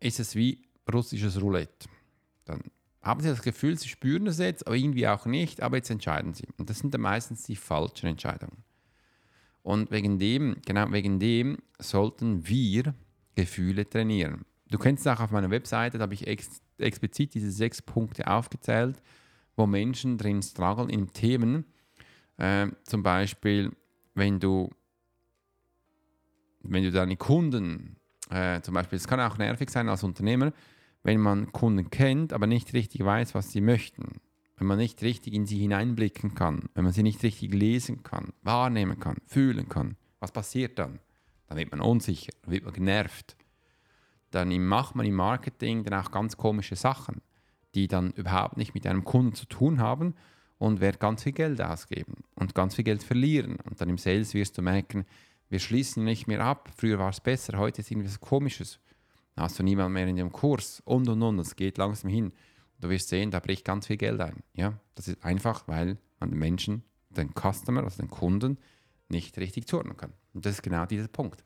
ist 0.00 0.18
es 0.18 0.34
wie 0.34 0.62
russisches 0.90 1.42
Roulette. 1.42 1.90
Dann 2.46 2.62
haben 3.02 3.20
sie 3.20 3.28
das 3.28 3.42
Gefühl, 3.42 3.78
sie 3.78 3.90
spüren 3.90 4.28
es 4.28 4.38
jetzt, 4.38 4.66
aber 4.66 4.76
irgendwie 4.76 5.06
auch 5.06 5.26
nicht, 5.26 5.60
aber 5.60 5.76
jetzt 5.76 5.90
entscheiden 5.90 6.32
sie. 6.32 6.48
Und 6.56 6.70
das 6.70 6.78
sind 6.78 6.94
dann 6.94 7.02
meistens 7.02 7.42
die 7.42 7.56
falschen 7.56 8.06
Entscheidungen. 8.06 8.64
Und 9.62 9.90
wegen 9.90 10.18
dem, 10.18 10.56
genau 10.64 10.90
wegen 10.90 11.20
dem 11.20 11.58
sollten 11.78 12.48
wir 12.48 12.94
Gefühle 13.42 13.88
trainieren. 13.88 14.44
Du 14.70 14.78
kennst 14.78 15.06
es 15.06 15.12
auch 15.12 15.20
auf 15.20 15.30
meiner 15.30 15.50
Webseite, 15.50 15.98
da 15.98 16.02
habe 16.02 16.14
ich 16.14 16.26
ex 16.26 16.60
explizit 16.78 17.34
diese 17.34 17.50
sechs 17.50 17.82
Punkte 17.82 18.26
aufgezählt, 18.26 19.02
wo 19.54 19.66
Menschen 19.66 20.16
drin 20.16 20.42
strugglen 20.42 20.88
in 20.88 21.12
Themen. 21.12 21.66
Äh, 22.38 22.68
zum 22.84 23.02
Beispiel, 23.02 23.72
wenn 24.14 24.40
du, 24.40 24.70
wenn 26.62 26.82
du 26.82 26.90
deine 26.90 27.16
Kunden, 27.16 27.96
äh, 28.30 28.62
zum 28.62 28.74
Beispiel, 28.74 28.96
es 28.96 29.06
kann 29.06 29.20
auch 29.20 29.36
nervig 29.36 29.68
sein 29.68 29.90
als 29.90 30.04
Unternehmer, 30.04 30.52
wenn 31.02 31.20
man 31.20 31.52
Kunden 31.52 31.90
kennt, 31.90 32.32
aber 32.32 32.46
nicht 32.46 32.72
richtig 32.72 33.04
weiß, 33.04 33.34
was 33.34 33.52
sie 33.52 33.60
möchten. 33.60 34.20
Wenn 34.56 34.66
man 34.66 34.78
nicht 34.78 35.02
richtig 35.02 35.32
in 35.34 35.46
sie 35.46 35.58
hineinblicken 35.58 36.34
kann, 36.34 36.68
wenn 36.74 36.84
man 36.84 36.92
sie 36.92 37.02
nicht 37.02 37.22
richtig 37.22 37.52
lesen 37.54 38.02
kann, 38.02 38.32
wahrnehmen 38.42 39.00
kann, 39.00 39.16
fühlen 39.26 39.68
kann, 39.68 39.96
was 40.18 40.32
passiert 40.32 40.78
dann? 40.78 40.98
Dann 41.50 41.58
wird 41.58 41.72
man 41.72 41.80
unsicher, 41.80 42.32
dann 42.42 42.52
wird 42.52 42.64
man 42.64 42.72
genervt. 42.72 43.36
Dann 44.30 44.56
macht 44.64 44.94
man 44.94 45.04
im 45.04 45.14
Marketing 45.14 45.82
dann 45.82 46.00
auch 46.00 46.12
ganz 46.12 46.36
komische 46.36 46.76
Sachen, 46.76 47.22
die 47.74 47.88
dann 47.88 48.12
überhaupt 48.12 48.56
nicht 48.56 48.72
mit 48.72 48.86
einem 48.86 49.02
Kunden 49.02 49.34
zu 49.34 49.46
tun 49.46 49.80
haben 49.80 50.14
und 50.58 50.80
wird 50.80 51.00
ganz 51.00 51.24
viel 51.24 51.32
Geld 51.32 51.60
ausgeben 51.60 52.22
und 52.36 52.54
ganz 52.54 52.76
viel 52.76 52.84
Geld 52.84 53.02
verlieren. 53.02 53.56
Und 53.68 53.80
dann 53.80 53.88
im 53.88 53.98
Sales 53.98 54.32
wirst 54.32 54.58
du 54.58 54.62
merken, 54.62 55.06
wir 55.48 55.58
schließen 55.58 56.04
nicht 56.04 56.28
mehr 56.28 56.40
ab. 56.40 56.70
Früher 56.76 57.00
war 57.00 57.10
es 57.10 57.20
besser, 57.20 57.58
heute 57.58 57.80
ist 57.80 57.90
irgendwas 57.90 58.20
Komisches. 58.20 58.78
Dann 59.34 59.46
hast 59.46 59.58
du 59.58 59.64
niemand 59.64 59.92
mehr 59.92 60.06
in 60.06 60.14
dem 60.14 60.30
Kurs 60.30 60.80
und 60.84 61.08
und 61.08 61.20
und. 61.20 61.40
Es 61.40 61.56
geht 61.56 61.78
langsam 61.78 62.10
hin. 62.10 62.32
Du 62.78 62.88
wirst 62.90 63.08
sehen, 63.08 63.32
da 63.32 63.40
bricht 63.40 63.64
ganz 63.64 63.88
viel 63.88 63.96
Geld 63.96 64.20
ein. 64.20 64.44
Ja, 64.54 64.78
das 64.94 65.08
ist 65.08 65.24
einfach, 65.24 65.66
weil 65.66 65.98
man 66.20 66.30
den 66.30 66.38
Menschen, 66.38 66.84
den 67.08 67.32
Customer, 67.34 67.82
also 67.82 68.00
den 68.00 68.08
Kunden, 68.08 68.58
nicht 69.10 69.36
richtig 69.38 69.66
zuordnen 69.66 69.96
kann. 69.96 70.12
Und 70.32 70.46
das 70.46 70.54
ist 70.54 70.62
genau 70.62 70.86
dieser 70.86 71.08
Punkt. 71.08 71.44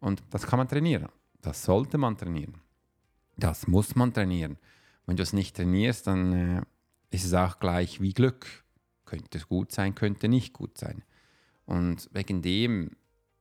Und 0.00 0.22
das 0.30 0.46
kann 0.46 0.58
man 0.58 0.68
trainieren. 0.68 1.08
Das 1.40 1.64
sollte 1.64 1.98
man 1.98 2.16
trainieren. 2.16 2.60
Das 3.36 3.66
muss 3.66 3.94
man 3.94 4.12
trainieren. 4.12 4.58
Wenn 5.06 5.16
du 5.16 5.22
es 5.22 5.32
nicht 5.32 5.56
trainierst, 5.56 6.06
dann 6.06 6.32
äh, 6.32 6.62
ist 7.10 7.24
es 7.24 7.34
auch 7.34 7.58
gleich 7.58 8.00
wie 8.00 8.12
Glück. 8.12 8.64
Könnte 9.04 9.38
es 9.38 9.48
gut 9.48 9.72
sein, 9.72 9.94
könnte 9.94 10.28
nicht 10.28 10.52
gut 10.52 10.76
sein. 10.76 11.02
Und 11.64 12.08
wegen 12.12 12.42
dem 12.42 12.90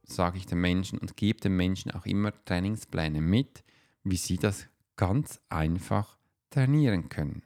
sage 0.03 0.37
ich 0.37 0.45
den 0.45 0.61
Menschen 0.61 0.99
und 0.99 1.17
gebe 1.17 1.41
den 1.41 1.55
Menschen 1.55 1.91
auch 1.91 2.05
immer 2.05 2.31
Trainingspläne 2.45 3.21
mit, 3.21 3.63
wie 4.03 4.15
sie 4.15 4.37
das 4.37 4.67
ganz 4.95 5.41
einfach 5.49 6.17
trainieren 6.49 7.09
können. 7.09 7.43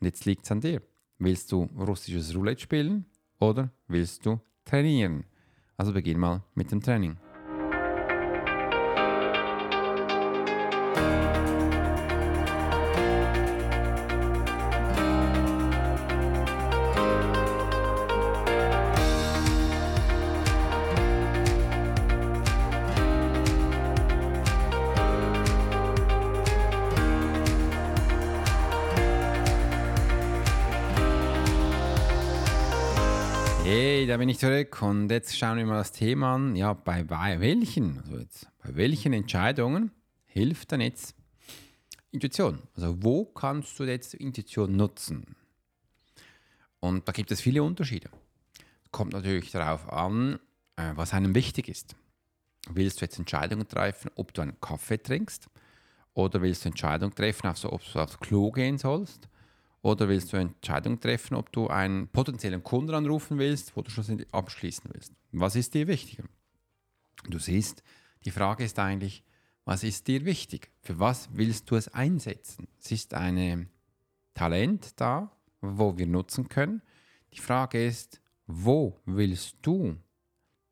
Und 0.00 0.06
jetzt 0.06 0.24
liegt 0.24 0.44
es 0.44 0.52
an 0.52 0.60
dir. 0.60 0.82
Willst 1.18 1.52
du 1.52 1.64
russisches 1.64 2.34
Roulette 2.34 2.62
spielen 2.62 3.06
oder 3.38 3.70
willst 3.86 4.26
du 4.26 4.40
trainieren? 4.64 5.24
Also 5.76 5.92
beginn 5.92 6.18
mal 6.18 6.42
mit 6.54 6.70
dem 6.70 6.80
Training. 6.82 7.16
Hey, 34.04 34.10
da 34.10 34.18
bin 34.18 34.28
ich 34.28 34.38
zurück 34.38 34.82
und 34.82 35.10
jetzt 35.10 35.34
schauen 35.34 35.56
wir 35.56 35.64
mal 35.64 35.78
das 35.78 35.90
Thema 35.90 36.34
an. 36.34 36.56
Ja, 36.56 36.74
bei, 36.74 37.08
welchen, 37.08 38.00
also 38.00 38.18
jetzt, 38.18 38.50
bei 38.62 38.76
welchen 38.76 39.14
Entscheidungen 39.14 39.92
hilft 40.26 40.72
dann 40.72 40.82
jetzt 40.82 41.14
Intuition? 42.10 42.58
Also 42.76 43.02
wo 43.02 43.24
kannst 43.24 43.80
du 43.80 43.84
jetzt 43.84 44.12
Intuition 44.12 44.76
nutzen? 44.76 45.36
Und 46.80 47.08
da 47.08 47.12
gibt 47.12 47.30
es 47.30 47.40
viele 47.40 47.62
Unterschiede. 47.62 48.10
Kommt 48.90 49.14
natürlich 49.14 49.50
darauf 49.52 49.90
an, 49.90 50.38
äh, 50.76 50.92
was 50.96 51.14
einem 51.14 51.34
wichtig 51.34 51.70
ist. 51.70 51.96
Willst 52.68 53.00
du 53.00 53.06
jetzt 53.06 53.18
Entscheidungen 53.18 53.66
treffen, 53.66 54.10
ob 54.16 54.34
du 54.34 54.42
einen 54.42 54.60
Kaffee 54.60 54.98
trinkst? 54.98 55.48
Oder 56.12 56.42
willst 56.42 56.66
du 56.66 56.68
Entscheidungen 56.68 57.14
treffen, 57.14 57.46
ob 57.46 57.80
du 57.90 57.98
aufs 58.00 58.20
Klo 58.20 58.50
gehen 58.50 58.76
sollst? 58.76 59.30
Oder 59.84 60.08
willst 60.08 60.32
du 60.32 60.38
eine 60.38 60.48
Entscheidung 60.48 60.98
treffen, 60.98 61.34
ob 61.34 61.52
du 61.52 61.68
einen 61.68 62.08
potenziellen 62.08 62.64
Kunden 62.64 62.94
anrufen 62.94 63.36
willst, 63.36 63.76
wo 63.76 63.82
du 63.82 63.90
schlussendlich 63.90 64.32
abschließen 64.32 64.90
willst? 64.90 65.12
Was 65.30 65.56
ist 65.56 65.74
dir 65.74 65.86
wichtiger? 65.86 66.24
Du 67.28 67.38
siehst, 67.38 67.82
die 68.24 68.30
Frage 68.30 68.64
ist 68.64 68.78
eigentlich, 68.78 69.24
was 69.66 69.84
ist 69.84 70.08
dir 70.08 70.24
wichtig? 70.24 70.70
Für 70.80 70.98
was 70.98 71.28
willst 71.34 71.70
du 71.70 71.76
es 71.76 71.88
einsetzen? 71.88 72.66
Es 72.80 72.92
ist 72.92 73.12
ein 73.12 73.68
Talent 74.32 74.98
da, 74.98 75.30
wo 75.60 75.98
wir 75.98 76.06
nutzen 76.06 76.48
können. 76.48 76.80
Die 77.34 77.40
Frage 77.40 77.84
ist, 77.84 78.22
wo 78.46 78.98
willst 79.04 79.58
du 79.60 79.98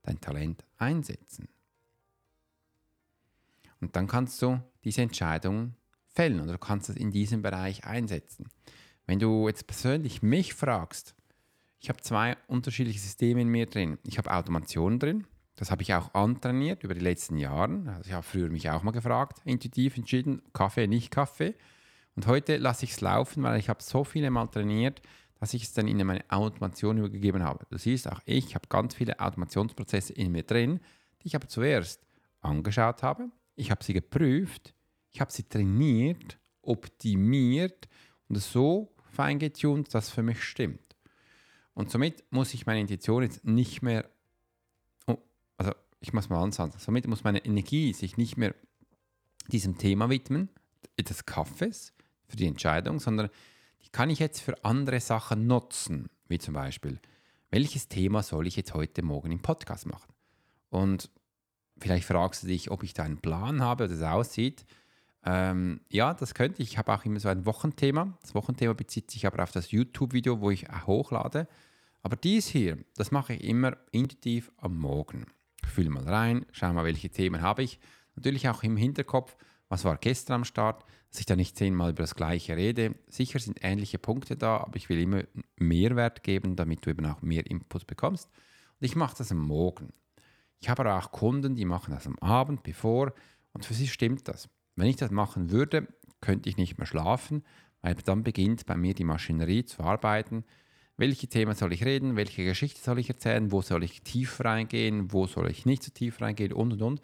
dein 0.01 0.23
Talent 0.23 0.65
einsetzen? 0.79 1.49
Und 3.79 3.95
dann 3.95 4.07
kannst 4.07 4.41
du 4.41 4.63
diese 4.85 5.03
Entscheidung 5.03 5.75
fällen 6.15 6.41
oder 6.41 6.53
du 6.53 6.59
kannst 6.59 6.89
es 6.89 6.97
in 6.97 7.11
diesem 7.11 7.43
Bereich 7.43 7.85
einsetzen. 7.85 8.49
Wenn 9.07 9.19
du 9.19 9.49
jetzt 9.49 9.67
persönlich 9.67 10.23
mich 10.23 10.55
fragst, 10.55 11.15
ich 11.81 11.89
habe 11.89 12.01
zwei 12.01 12.37
unterschiedliche 12.47 13.01
Systeme 13.01 13.43
in 13.43 13.49
mir 13.49 13.67
drin. 13.67 13.99
Ich 14.05 14.19
habe 14.19 14.33
Automation 14.33 14.99
drin, 14.99 15.27
das 15.57 15.71
habe 15.71 15.83
ich 15.83 15.93
auch 15.95 16.15
antrainiert 16.15 16.85
über 16.85 16.95
die 16.95 17.01
letzten 17.01 17.37
Jahre. 17.37 17.83
Also 17.89 18.09
ich 18.09 18.13
habe 18.13 18.23
früher 18.23 18.49
mich 18.49 18.71
auch 18.71 18.83
mal 18.83 18.93
gefragt, 18.93 19.41
intuitiv 19.45 19.97
entschieden, 19.97 20.43
Kaffee, 20.53 20.87
nicht 20.87 21.11
Kaffee. 21.11 21.55
Und 22.15 22.27
heute 22.27 22.57
lasse 22.57 22.85
ich 22.85 22.93
es 22.93 23.01
laufen, 23.01 23.43
weil 23.43 23.59
ich 23.59 23.69
habe 23.69 23.83
so 23.83 24.05
viele 24.05 24.31
Mal 24.31 24.47
trainiert, 24.47 25.03
dass 25.41 25.55
ich 25.55 25.65
es 25.65 25.73
dann 25.73 25.89
in 25.89 26.05
meine 26.07 26.25
Automation 26.29 26.99
übergegeben 26.99 27.43
habe. 27.43 27.67
Du 27.69 27.77
siehst, 27.77 28.11
auch 28.11 28.21
ich 28.27 28.55
habe 28.55 28.69
ganz 28.69 28.95
viele 28.95 29.19
Automationsprozesse 29.19 30.13
in 30.13 30.31
mir 30.31 30.45
drin, 30.45 30.81
die 31.21 31.29
ich 31.29 31.35
aber 31.35 31.49
zuerst 31.49 32.07
angeschaut 32.41 33.03
habe. 33.03 33.29
Ich 33.57 33.71
habe 33.71 33.83
sie 33.83 33.93
geprüft, 33.93 34.73
ich 35.11 35.21
habe 35.21 35.33
sie 35.33 35.43
trainiert, 35.43 36.39
optimiert 36.63 37.89
und 38.29 38.39
so 38.39 38.92
fein 39.13 39.39
getuned, 39.39 39.95
dass 39.95 40.11
für 40.11 40.23
mich 40.23 40.43
stimmt. 40.43 40.97
Und 41.75 41.91
somit 41.91 42.25
muss 42.31 42.55
ich 42.55 42.67
meine 42.67 42.81
Intuition 42.81 43.23
jetzt 43.23 43.45
nicht 43.45 43.83
mehr, 43.83 44.09
oh, 45.07 45.19
also 45.57 45.73
ich 46.01 46.13
muss 46.13 46.29
mal 46.29 46.43
ansagen, 46.43 46.73
somit 46.79 47.07
muss 47.07 47.25
meine 47.25 47.45
Energie 47.45 47.93
sich 47.93 48.17
nicht 48.17 48.37
mehr 48.37 48.55
diesem 49.49 49.79
Thema 49.79 50.11
widmen, 50.11 50.49
des 50.99 51.27
Kaffees, 51.27 51.93
für 52.33 52.37
die 52.37 52.47
Entscheidung, 52.47 52.99
sondern 52.99 53.29
die 53.85 53.91
kann 53.91 54.09
ich 54.09 54.19
jetzt 54.19 54.41
für 54.41 54.65
andere 54.65 55.01
Sachen 55.01 55.47
nutzen, 55.47 56.09
wie 56.29 56.39
zum 56.39 56.55
Beispiel, 56.55 56.99
welches 57.51 57.89
Thema 57.89 58.23
soll 58.23 58.47
ich 58.47 58.57
jetzt 58.57 58.73
heute 58.73 59.03
Morgen 59.03 59.31
im 59.31 59.43
Podcast 59.43 59.87
machen? 59.87 60.13
Und 60.71 61.11
vielleicht 61.79 62.07
fragst 62.07 62.43
du 62.43 62.47
dich, 62.47 62.71
ob 62.71 62.83
ich 62.83 62.95
da 62.95 63.03
einen 63.03 63.21
Plan 63.21 63.61
habe, 63.61 63.91
wie 63.91 63.95
das 63.95 64.03
aussieht. 64.03 64.65
Ähm, 65.25 65.81
ja, 65.89 66.15
das 66.15 66.35
könnte 66.35 66.63
ich. 66.63 66.73
Ich 66.73 66.79
habe 66.79 66.93
auch 66.93 67.05
immer 67.05 67.21
so 67.21 67.29
ein 67.29 67.47
Wochenthema. 67.47 68.17
Das 68.23 68.35
Wochenthema 68.35 68.73
bezieht 68.73 69.11
sich 69.11 69.27
aber 69.27 69.43
auf 69.43 69.53
das 69.53 69.71
YouTube-Video, 69.71 70.41
wo 70.41 70.51
ich 70.51 70.67
hochlade. 70.87 71.49
Aber 72.03 72.17
dies 72.17 72.49
hier, 72.49 72.79
das 72.97 73.13
mache 73.13 73.35
ich 73.35 73.45
immer 73.45 73.77
intuitiv 73.93 74.51
am 74.57 74.77
Morgen. 74.77 75.27
Ich 75.65 75.71
fühle 75.71 75.91
mal 75.91 76.09
rein, 76.09 76.45
schaue 76.51 76.73
mal, 76.73 76.85
welche 76.85 77.11
Themen 77.11 77.41
habe 77.41 77.63
ich. 77.63 77.79
Natürlich 78.17 78.49
auch 78.49 78.63
im 78.65 78.77
Hinterkopf, 78.77 79.37
was 79.69 79.85
war 79.85 79.97
gestern 79.97 80.35
am 80.35 80.45
Start, 80.45 80.85
dass 81.11 81.21
ich 81.21 81.27
da 81.27 81.37
nicht 81.37 81.57
zehnmal 81.57 81.91
über 81.91 82.03
das 82.03 82.17
Gleiche 82.17 82.57
rede. 82.57 82.95
Sicher 83.07 83.39
sind 83.39 83.61
ähnliche 83.63 83.99
Punkte 83.99 84.37
da, 84.37 84.59
aber 84.59 84.77
ich 84.77 84.89
will 84.89 84.99
immer 84.99 85.23
Mehrwert 85.57 86.25
geben, 86.25 86.57
damit 86.57 86.85
du 86.85 86.91
eben 86.91 87.07
auch 87.07 87.23
mehr 87.23 87.47
Input 87.47 87.87
bekommst. 87.87 88.29
Und 88.81 88.85
ich 88.85 88.97
mache 88.97 89.17
das 89.17 89.31
am 89.31 89.39
Morgen. 89.39 89.93
Ich 90.61 90.69
habe 90.69 90.83
aber 90.83 90.99
auch 90.99 91.13
Kunden, 91.13 91.55
die 91.55 91.65
machen 91.65 91.95
das 91.95 92.07
am 92.07 92.19
Abend, 92.19 92.63
bevor, 92.63 93.13
und 93.53 93.65
für 93.65 93.75
sie 93.75 93.89
stimmt 93.89 94.29
das. 94.29 94.49
Wenn 94.77 94.87
ich 94.87 94.97
das 94.97 95.11
machen 95.11 95.51
würde, 95.51 95.89
könnte 96.21 96.49
ich 96.49 96.57
nicht 96.57 96.79
mehr 96.79 96.87
schlafen, 96.87 97.45
weil 97.83 97.95
dann 97.95 98.23
beginnt 98.23 98.67
bei 98.67 98.77
mir 98.77 98.95
die 98.95 99.05
Maschinerie 99.05 99.65
zu 99.65 99.83
arbeiten. 99.83 100.45
Welche 100.97 101.27
Themen 101.27 101.55
soll 101.55 101.73
ich 101.73 101.85
reden? 101.85 102.17
Welche 102.17 102.45
Geschichte 102.45 102.81
soll 102.81 102.99
ich 102.99 103.09
erzählen? 103.09 103.51
Wo 103.51 103.63
soll 103.63 103.83
ich 103.83 104.03
tief 104.03 104.41
reingehen? 104.41 105.13
Wo 105.13 105.27
soll 105.27 105.51
ich 105.51 105.67
nicht 105.67 105.83
so 105.83 105.91
tief 105.91 106.21
reingehen? 106.21 106.53
Und 106.53 106.73
und 106.73 106.83
und. 106.83 107.03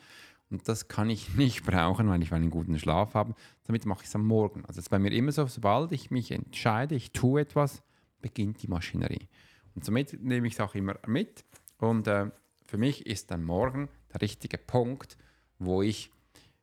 Und 0.50 0.68
das 0.68 0.88
kann 0.88 1.10
ich 1.10 1.34
nicht 1.36 1.64
brauchen, 1.64 2.08
weil 2.08 2.22
ich 2.22 2.32
einen 2.32 2.50
guten 2.50 2.78
Schlaf 2.78 3.14
habe. 3.14 3.34
Damit 3.64 3.86
mache 3.86 4.02
ich 4.02 4.08
es 4.08 4.14
am 4.14 4.26
Morgen. 4.26 4.64
Also 4.66 4.78
es 4.78 4.86
ist 4.86 4.90
bei 4.90 4.98
mir 4.98 5.12
immer 5.12 5.32
so, 5.32 5.46
sobald 5.46 5.92
ich 5.92 6.10
mich 6.10 6.30
entscheide, 6.30 6.94
ich 6.94 7.12
tue 7.12 7.40
etwas, 7.40 7.82
beginnt 8.20 8.62
die 8.62 8.68
Maschinerie. 8.68 9.28
Und 9.74 9.84
somit 9.84 10.22
nehme 10.22 10.46
ich 10.46 10.54
es 10.54 10.60
auch 10.60 10.74
immer 10.74 10.96
mit. 11.06 11.44
Und 11.78 12.06
äh, 12.06 12.30
für 12.66 12.78
mich 12.78 13.06
ist 13.06 13.30
dann 13.30 13.44
morgen 13.44 13.88
der 14.12 14.20
richtige 14.20 14.58
Punkt, 14.58 15.16
wo 15.58 15.82
ich 15.82 16.10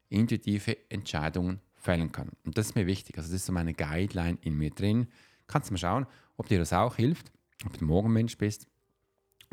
intuitive 0.09 0.77
Entscheidungen 0.89 1.59
fällen 1.75 2.11
kann. 2.11 2.31
Und 2.43 2.57
das 2.57 2.67
ist 2.67 2.75
mir 2.75 2.87
wichtig. 2.87 3.17
Also 3.17 3.29
das 3.29 3.41
ist 3.41 3.45
so 3.45 3.53
meine 3.53 3.73
Guideline 3.73 4.37
in 4.41 4.57
mir 4.57 4.71
drin. 4.71 5.07
Kannst 5.47 5.71
mal 5.71 5.77
schauen, 5.77 6.07
ob 6.37 6.47
dir 6.47 6.59
das 6.59 6.73
auch 6.73 6.95
hilft, 6.95 7.31
ob 7.65 7.77
du 7.77 7.85
Morgenmensch 7.85 8.37
bist 8.37 8.67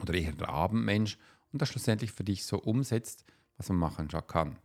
oder 0.01 0.15
eher 0.15 0.33
der 0.33 0.49
Abendmensch 0.49 1.19
und 1.53 1.61
das 1.61 1.69
schlussendlich 1.69 2.13
für 2.13 2.25
dich 2.25 2.45
so 2.45 2.59
umsetzt, 2.59 3.25
was 3.57 3.69
man 3.69 3.79
machen 3.79 4.09
kann. 4.09 4.57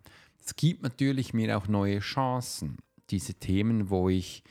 Es 0.43 0.55
gibt 0.55 0.81
natürlich 0.83 1.33
mir 1.33 1.57
auch 1.57 1.67
neue 1.67 1.99
Chancen. 1.99 2.77
Diese 3.09 3.33
Themen, 3.33 3.89
wo 3.89 4.09
ich 4.09 4.43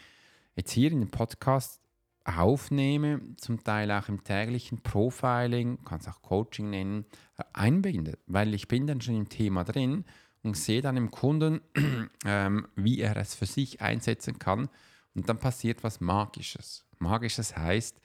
jetzt 0.55 0.73
hier 0.73 0.93
in 0.93 1.00
dem 1.00 1.11
Podcast 1.11 1.81
aufnehme, 2.25 3.21
zum 3.37 3.62
Teil 3.62 3.90
auch 3.90 4.09
im 4.09 4.25
täglichen 4.25 4.83
Profiling, 4.83 5.83
kann 5.85 6.00
es 6.00 6.09
auch 6.09 6.21
Coaching 6.23 6.71
nennen, 6.71 7.07
einbinde, 7.52 8.19
weil 8.26 8.52
ich 8.52 8.69
bin 8.69 8.87
dann 8.87 9.00
schon 9.00 9.16
im 9.16 9.28
Thema 9.28 9.64
drin 9.64 10.05
und 10.47 10.57
sehe 10.57 10.81
dann 10.81 10.97
im 10.97 11.11
Kunden, 11.11 11.61
ähm, 12.25 12.69
wie 12.76 13.00
er 13.00 13.17
es 13.17 13.35
für 13.35 13.47
sich 13.47 13.81
einsetzen 13.81 14.38
kann. 14.38 14.69
Und 15.15 15.29
dann 15.29 15.38
passiert 15.38 15.83
was 15.83 16.00
Magisches. 16.00 16.85
Magisches 16.99 17.57
heißt, 17.57 18.00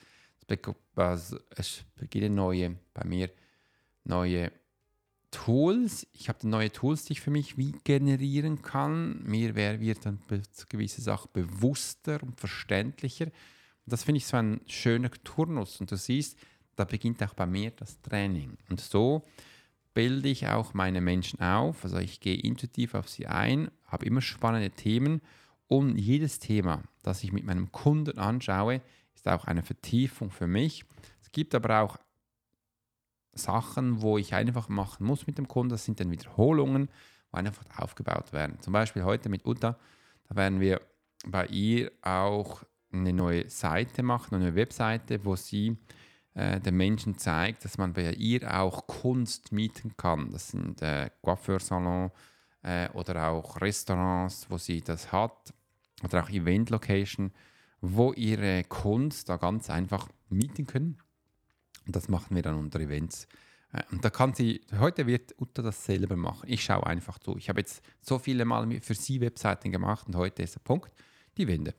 es 0.48 1.86
beginnen 1.96 2.36
neue, 2.36 2.78
bei 2.94 3.06
mir 3.06 3.30
neue 4.04 4.52
Tools. 5.30 6.08
Ich 6.14 6.28
habe 6.28 6.48
neue 6.48 6.72
Tools, 6.72 7.06
die 7.06 7.14
ich 7.14 7.22
für 7.22 7.32
mich 7.32 7.58
wie 7.58 7.74
generieren 7.84 8.62
kann. 8.62 9.24
Mir 9.24 9.56
wird 9.56 10.06
dann 10.06 10.20
gewisse 10.68 11.02
Sachen 11.02 11.30
bewusster 11.32 12.22
und 12.22 12.40
verständlicher. 12.40 13.26
Und 13.26 13.94
das 13.94 14.04
finde 14.04 14.18
ich 14.18 14.26
so 14.26 14.38
ein 14.38 14.62
schöner 14.68 15.12
Turnus. 15.24 15.80
Und 15.80 15.92
du 15.92 15.96
siehst, 15.96 16.38
da 16.76 16.84
beginnt 16.84 17.24
auch 17.24 17.34
bei 17.34 17.46
mir 17.46 17.72
das 17.72 18.02
Training. 18.02 18.58
Und 18.70 18.82
so 18.82 19.26
bilde 19.94 20.30
ich 20.30 20.48
auch 20.48 20.74
meine 20.74 21.02
Menschen 21.02 21.40
auf. 21.42 21.84
Also 21.84 21.98
ich 21.98 22.20
gehe 22.20 22.36
intuitiv 22.38 22.96
auf 22.96 23.10
sie 23.10 23.28
ein, 23.28 23.70
habe 23.86 24.06
immer 24.06 24.22
spannende 24.22 24.72
Themen 24.72 25.22
und 25.68 25.98
jedes 25.98 26.40
Thema, 26.40 26.84
das 27.04 27.24
ich 27.24 27.32
mit 27.32 27.46
meinem 27.46 27.72
Kunden 27.72 28.18
anschaue, 28.18 28.82
ist 29.16 29.28
auch 29.28 29.46
eine 29.46 29.64
Vertiefung 29.64 30.30
für 30.30 30.48
mich. 30.48 30.86
Es 31.22 31.32
gibt 31.32 31.56
aber 31.56 31.82
auch 31.82 31.98
Sachen, 33.34 34.02
wo 34.02 34.18
ich 34.18 34.34
einfach 34.34 34.68
machen 34.68 35.06
muss 35.06 35.28
mit 35.28 35.38
dem 35.38 35.48
Kunden. 35.48 35.70
Das 35.70 35.86
sind 35.86 36.00
dann 36.00 36.12
Wiederholungen, 36.12 36.90
wo 37.32 37.38
einfach 37.38 37.64
aufgebaut 37.78 38.34
werden. 38.34 38.60
Zum 38.60 38.74
Beispiel 38.74 39.04
heute 39.04 39.30
mit 39.30 39.46
Uta, 39.46 39.78
da 40.28 40.36
werden 40.36 40.60
wir 40.60 40.82
bei 41.26 41.46
ihr 41.48 41.92
auch 42.02 42.64
eine 42.92 43.14
neue 43.14 43.50
Seite 43.50 44.04
machen, 44.04 44.36
eine 44.36 44.46
neue 44.46 44.56
Webseite, 44.56 45.24
wo 45.24 45.36
sie 45.36 45.78
äh, 46.34 46.60
den 46.60 46.78
Menschen 46.78 47.18
zeigt, 47.18 47.66
dass 47.66 47.78
man 47.78 47.94
bei 47.94 48.14
ihr 48.14 48.58
auch 48.60 48.88
Kunst 48.88 49.52
mieten 49.52 49.96
kann. 49.98 50.32
Das 50.32 50.50
sind 50.50 50.82
äh, 50.82 51.10
Coiffeursalons 51.22 52.12
äh, 52.64 52.90
oder 52.90 53.30
auch 53.30 53.60
Restaurants, 53.60 54.48
wo 54.50 54.58
sie 54.58 54.82
das 54.82 55.12
hat 55.12 55.54
oder 56.04 56.24
auch 56.24 56.30
Event-Location, 56.30 57.32
wo 57.82 58.14
ihre 58.14 58.64
Kunst 58.64 59.30
da 59.30 59.38
ganz 59.38 59.70
einfach 59.70 60.08
mieten 60.30 60.66
können. 60.66 60.98
Und 61.86 61.96
das 61.96 62.08
machen 62.08 62.36
wir 62.36 62.44
dann 62.44 62.56
unter 62.56 62.80
Events. 62.80 63.28
Äh, 63.74 63.84
und 63.92 64.06
da 64.06 64.10
kann 64.10 64.34
sie, 64.34 64.62
heute 64.80 65.08
wird 65.08 65.36
Uta 65.40 65.62
das 65.62 65.84
selber 65.86 66.16
machen. 66.16 66.48
Ich 66.48 66.64
schaue 66.64 66.86
einfach 66.86 67.20
zu. 67.20 67.38
Ich 67.38 67.50
habe 67.50 67.60
jetzt 67.60 67.84
so 68.00 68.20
viele 68.20 68.46
Mal 68.46 68.80
für 68.82 68.96
sie 68.96 69.22
Webseiten 69.22 69.72
gemacht 69.72 70.08
und 70.08 70.16
heute 70.16 70.44
ist 70.44 70.56
der 70.56 70.62
Punkt, 70.62 70.92
die 71.38 71.48
Wände. 71.48 71.74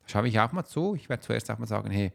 Da 0.00 0.08
schaue 0.08 0.28
ich 0.28 0.38
auch 0.38 0.52
mal 0.52 0.64
zu. 0.64 0.94
Ich 0.94 1.08
werde 1.08 1.22
zuerst 1.22 1.50
auch 1.50 1.58
mal 1.58 1.66
sagen, 1.66 1.90
hey, 1.90 2.12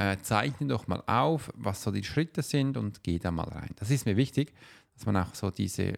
äh, 0.00 0.16
zeichne 0.22 0.68
doch 0.68 0.86
mal 0.86 1.02
auf, 1.06 1.52
was 1.54 1.82
so 1.82 1.90
die 1.90 2.04
Schritte 2.04 2.40
sind 2.40 2.78
und 2.78 3.02
geh 3.02 3.18
da 3.18 3.30
mal 3.30 3.48
rein. 3.48 3.68
Das 3.76 3.90
ist 3.90 4.06
mir 4.06 4.16
wichtig, 4.16 4.54
dass 4.94 5.04
man 5.04 5.14
auch 5.18 5.34
so 5.34 5.50
diese 5.50 5.92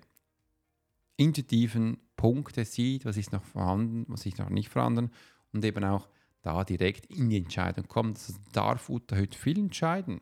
intuitiven 1.17 1.99
Punkte 2.17 2.65
sieht, 2.65 3.05
was 3.05 3.17
ist 3.17 3.31
noch 3.31 3.45
vorhanden, 3.45 4.05
was 4.09 4.27
ist 4.27 4.39
noch 4.39 4.51
nicht 4.51 4.71
vorhanden 4.71 5.13
und 5.53 5.65
eben 5.65 5.85
auch 5.85 6.09
da 6.43 6.65
direkt 6.65 7.07
in 7.07 7.31
die 7.31 7.37
Entscheidung 7.37 7.87
kommt. 7.87 8.17
Also 8.17 8.35
darf 8.53 8.89
Uta 8.89 9.17
heute 9.17 9.39
viel 9.39 9.59
entscheiden. 9.59 10.21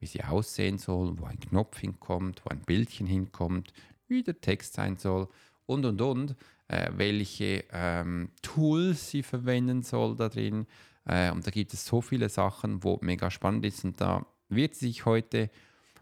wie 0.00 0.06
sie 0.06 0.22
aussehen 0.22 0.76
soll, 0.76 1.18
wo 1.18 1.24
ein 1.24 1.40
Knopf 1.40 1.78
hinkommt, 1.78 2.42
wo 2.44 2.50
ein 2.50 2.60
Bildchen 2.60 3.06
hinkommt, 3.06 3.72
wie 4.06 4.22
der 4.22 4.38
Text 4.38 4.74
sein 4.74 4.98
soll 4.98 5.28
und 5.64 5.86
und 5.86 6.02
und, 6.02 6.36
äh, 6.68 6.90
welche 6.94 7.64
ähm, 7.72 8.28
Tools 8.42 9.08
sie 9.08 9.22
verwenden 9.22 9.82
soll 9.82 10.14
da 10.14 10.28
drin. 10.28 10.66
Äh, 11.06 11.30
und 11.30 11.46
da 11.46 11.50
gibt 11.50 11.74
es 11.74 11.84
so 11.84 12.00
viele 12.00 12.28
Sachen, 12.28 12.82
wo 12.82 12.98
mega 13.00 13.30
spannend 13.30 13.64
ist. 13.64 13.84
Und 13.84 14.00
da 14.00 14.26
wird 14.48 14.74
sich 14.74 15.04
heute 15.04 15.50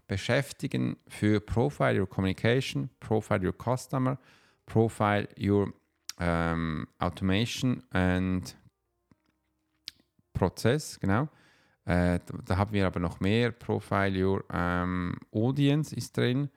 beschäftigen 0.06 0.96
für 1.08 1.40
Profile 1.40 2.00
Your 2.00 2.08
Communication, 2.08 2.90
Profile 3.00 3.46
Your 3.46 3.54
Customer, 3.54 4.18
Profile 4.66 5.28
Your 5.38 5.72
ähm, 6.18 6.86
Automation 6.98 7.82
and 7.90 8.56
Prozess, 10.32 10.98
genau. 11.00 11.28
Äh, 11.84 12.20
da, 12.26 12.38
da, 12.44 12.56
haben 12.56 12.72
wir 12.72 12.86
aber 12.86 13.00
noch 13.00 13.20
mehr. 13.20 13.50
Profile 13.50 14.24
Your 14.24 14.44
ähm, 14.52 15.16
Audience 15.32 15.94
ist 15.94 16.16
drin. 16.16 16.48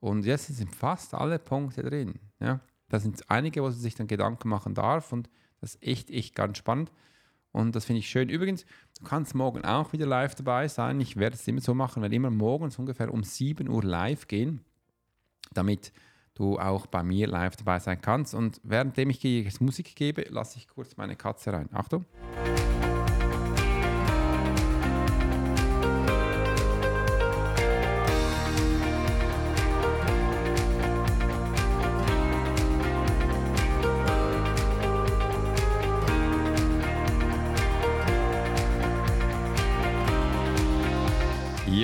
Und 0.00 0.24
jetzt 0.24 0.46
sind 0.46 0.74
fast 0.74 1.14
alle 1.14 1.38
Punkte 1.38 1.82
drin. 1.82 2.14
Ja? 2.38 2.60
Da 2.88 2.98
sind 2.98 3.28
einige, 3.30 3.62
wo 3.62 3.70
sie 3.70 3.80
sich 3.80 3.94
dann 3.94 4.06
Gedanken 4.06 4.48
machen 4.48 4.74
darf. 4.74 5.12
Und 5.12 5.28
das 5.60 5.74
ist 5.74 5.82
echt, 5.82 6.10
echt 6.10 6.34
ganz 6.34 6.56
spannend. 6.58 6.90
Und 7.52 7.74
das 7.74 7.84
finde 7.84 8.00
ich 8.00 8.08
schön. 8.08 8.28
Übrigens, 8.28 8.64
du 8.98 9.04
kannst 9.04 9.34
morgen 9.34 9.64
auch 9.64 9.92
wieder 9.92 10.06
live 10.06 10.34
dabei 10.34 10.68
sein. 10.68 11.00
Ich 11.00 11.16
werde 11.16 11.34
es 11.34 11.46
immer 11.48 11.60
so 11.60 11.74
machen, 11.74 12.02
weil 12.02 12.12
immer 12.12 12.30
morgens 12.30 12.78
ungefähr 12.78 13.12
um 13.12 13.22
7 13.22 13.68
Uhr 13.68 13.82
live 13.82 14.28
gehen, 14.28 14.64
damit 15.52 15.92
du 16.34 16.58
auch 16.58 16.86
bei 16.86 17.02
mir 17.02 17.26
live 17.26 17.56
dabei 17.56 17.80
sein 17.80 18.00
kannst. 18.00 18.34
Und 18.34 18.60
währenddem 18.62 19.10
ich 19.10 19.22
jetzt 19.22 19.60
Musik 19.60 19.96
gebe, 19.96 20.26
lasse 20.28 20.58
ich 20.58 20.68
kurz 20.68 20.96
meine 20.96 21.16
Katze 21.16 21.52
rein. 21.52 21.68
Achtung. 21.72 22.04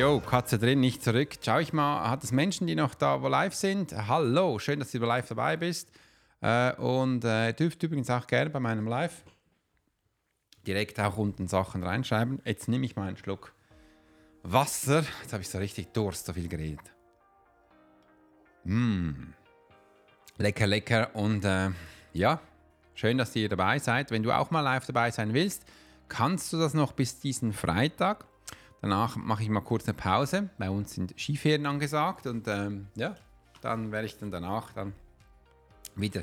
Jo, 0.06 0.20
Katze 0.20 0.56
drin, 0.56 0.78
nicht 0.78 1.02
zurück. 1.02 1.30
Schau 1.44 1.58
ich 1.58 1.72
mal, 1.72 2.08
hat 2.08 2.22
es 2.22 2.30
Menschen, 2.30 2.68
die 2.68 2.76
noch 2.76 2.94
da 2.94 3.22
wo 3.22 3.26
live 3.26 3.56
sind? 3.56 3.92
Hallo, 4.06 4.56
schön, 4.60 4.78
dass 4.78 4.92
du 4.92 4.98
live 4.98 5.26
dabei 5.26 5.56
bist. 5.56 5.90
Äh, 6.40 6.76
und 6.76 7.24
äh, 7.24 7.52
dürft 7.52 7.82
übrigens 7.82 8.08
auch 8.08 8.28
gerne 8.28 8.48
bei 8.50 8.60
meinem 8.60 8.86
Live 8.86 9.24
direkt 10.64 11.00
auch 11.00 11.16
unten 11.16 11.48
Sachen 11.48 11.82
reinschreiben. 11.82 12.40
Jetzt 12.44 12.68
nehme 12.68 12.86
ich 12.86 12.94
mal 12.94 13.08
einen 13.08 13.16
Schluck 13.16 13.52
Wasser. 14.44 15.04
Jetzt 15.22 15.32
habe 15.32 15.42
ich 15.42 15.48
so 15.48 15.58
richtig 15.58 15.92
Durst, 15.92 16.26
so 16.26 16.34
viel 16.34 16.46
geredet. 16.46 16.92
Mmh. 18.62 19.12
Lecker, 20.38 20.68
lecker. 20.68 21.16
Und 21.16 21.44
äh, 21.44 21.70
ja, 22.12 22.40
schön, 22.94 23.18
dass 23.18 23.34
ihr 23.34 23.48
dabei 23.48 23.80
seid. 23.80 24.12
Wenn 24.12 24.22
du 24.22 24.30
auch 24.30 24.52
mal 24.52 24.60
live 24.60 24.86
dabei 24.86 25.10
sein 25.10 25.34
willst, 25.34 25.64
kannst 26.06 26.52
du 26.52 26.58
das 26.58 26.74
noch 26.74 26.92
bis 26.92 27.18
diesen 27.18 27.52
Freitag. 27.52 28.24
Danach 28.82 29.16
mache 29.16 29.42
ich 29.42 29.48
mal 29.48 29.60
kurz 29.60 29.84
eine 29.86 29.94
Pause. 29.94 30.50
Bei 30.58 30.70
uns 30.70 30.94
sind 30.94 31.14
Skiferien 31.18 31.66
angesagt 31.66 32.26
und 32.26 32.46
ähm, 32.48 32.88
ja, 32.94 33.16
dann 33.62 33.90
werde 33.92 34.06
ich 34.06 34.18
dann 34.18 34.30
danach 34.30 34.72
dann 34.72 34.92
wieder 35.94 36.22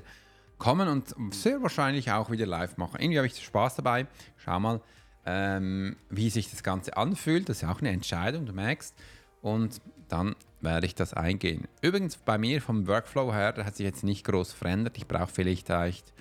kommen 0.57 0.87
und 0.87 1.13
sehr 1.33 1.61
wahrscheinlich 1.61 2.11
auch 2.11 2.29
wieder 2.29 2.45
live 2.45 2.77
machen. 2.77 3.01
Irgendwie 3.01 3.17
habe 3.17 3.27
ich 3.27 3.43
Spaß 3.43 3.75
dabei. 3.75 4.07
Schau 4.37 4.59
mal, 4.59 4.81
ähm, 5.25 5.97
wie 6.09 6.29
sich 6.29 6.49
das 6.49 6.63
Ganze 6.63 6.95
anfühlt. 6.95 7.49
Das 7.49 7.63
ist 7.63 7.69
auch 7.69 7.81
eine 7.81 7.89
Entscheidung, 7.89 8.45
du 8.45 8.53
merkst. 8.53 8.95
Und 9.41 9.81
dann 10.07 10.35
werde 10.61 10.85
ich 10.85 10.95
das 10.95 11.13
eingehen. 11.13 11.67
Übrigens 11.81 12.15
bei 12.17 12.37
mir 12.37 12.61
vom 12.61 12.87
Workflow 12.87 13.33
her, 13.33 13.51
der 13.51 13.65
hat 13.65 13.75
sich 13.75 13.85
jetzt 13.85 14.03
nicht 14.03 14.25
groß 14.25 14.53
verändert. 14.53 14.97
Ich 14.97 15.07
brauche 15.07 15.27
vielleicht 15.27 15.69
echt 15.69 16.13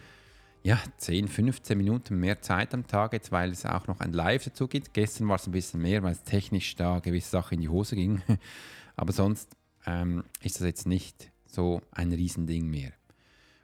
ja, 0.65 0.79
10, 0.99 1.29
15 1.29 1.77
Minuten 1.77 2.21
mehr 2.21 2.41
Zeit 2.41 2.73
am 2.73 2.87
Tag, 2.87 3.13
jetzt, 3.13 3.33
weil 3.33 3.51
es 3.51 3.67
auch 3.67 3.89
noch 3.89 4.01
ein 4.01 4.13
Live 4.13 4.45
dazu 4.45 4.69
gibt. 4.69 4.95
Gestern 4.95 5.29
war 5.29 5.37
es 5.37 5.47
ein 5.47 5.53
bisschen 5.53 5.83
mehr, 5.83 6.03
weil 6.03 6.13
es 6.13 6.23
technisch 6.23 6.77
da 6.77 7.01
gewisse 7.01 7.31
Sachen 7.31 7.55
in 7.55 7.61
die 7.63 7.69
Hose 7.69 7.97
ging. 7.97 8.23
Aber 8.97 9.13
sonst 9.13 9.57
ähm, 9.87 10.25
ist 10.41 10.61
das 10.61 10.67
jetzt 10.67 10.87
nicht 10.87 11.33
so 11.47 11.83
ein 11.91 12.13
Riesending 12.13 12.69
mehr. 12.71 12.93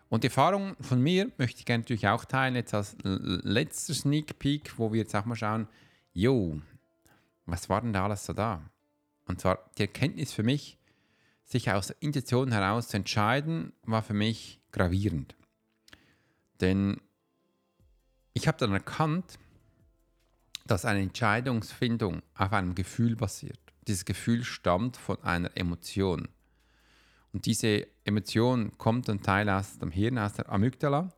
Und 0.09 0.25
die 0.25 0.29
Erfahrung 0.29 0.75
von 0.81 1.01
mir 1.01 1.31
möchte 1.37 1.61
ich 1.61 1.67
gerne 1.67 1.83
natürlich 1.83 2.09
auch 2.09 2.25
teilen, 2.25 2.57
jetzt 2.57 2.75
als 2.75 2.97
letzter 3.03 3.95
Sneak 3.95 4.39
Peek, 4.39 4.79
wo 4.79 4.93
wir 4.93 5.01
jetzt 5.01 5.15
auch 5.15 5.27
mal 5.27 5.37
schauen, 5.37 5.69
jo, 6.15 6.61
was 7.47 7.69
war 7.69 7.83
denn 7.83 7.93
da 7.93 8.05
alles 8.05 8.25
so 8.25 8.33
da? 8.33 8.63
Und 9.27 9.41
zwar 9.41 9.71
die 9.77 9.83
Erkenntnis 9.83 10.33
für 10.33 10.43
mich, 10.43 10.79
sich 11.45 11.71
aus 11.71 11.89
der 11.89 11.97
Intention 12.01 12.53
heraus 12.53 12.89
zu 12.89 12.97
entscheiden, 12.97 13.73
war 13.83 14.03
für 14.03 14.15
mich 14.15 14.61
gravierend. 14.73 15.38
Denn 16.61 17.01
ich 18.33 18.47
habe 18.49 18.59
dann 18.59 18.73
erkannt, 18.73 19.39
dass 20.67 20.85
eine 20.85 21.01
Entscheidungsfindung 21.01 22.23
auf 22.35 22.53
einem 22.53 22.75
Gefühl 22.75 23.17
basiert. 23.17 23.59
Dieses 23.87 24.05
Gefühl 24.05 24.45
stammt 24.45 24.97
von 24.97 25.23
einer 25.23 25.57
Emotion. 25.57 26.29
Und 27.33 27.47
diese 27.47 27.87
Emotion 28.05 28.77
kommt 28.79 29.09
ein 29.09 29.23
Teil 29.23 29.49
aus 29.49 29.79
dem 29.79 29.91
Hirn, 29.91 30.19
aus 30.19 30.35
der 30.35 30.49
Amygdala, 30.51 31.13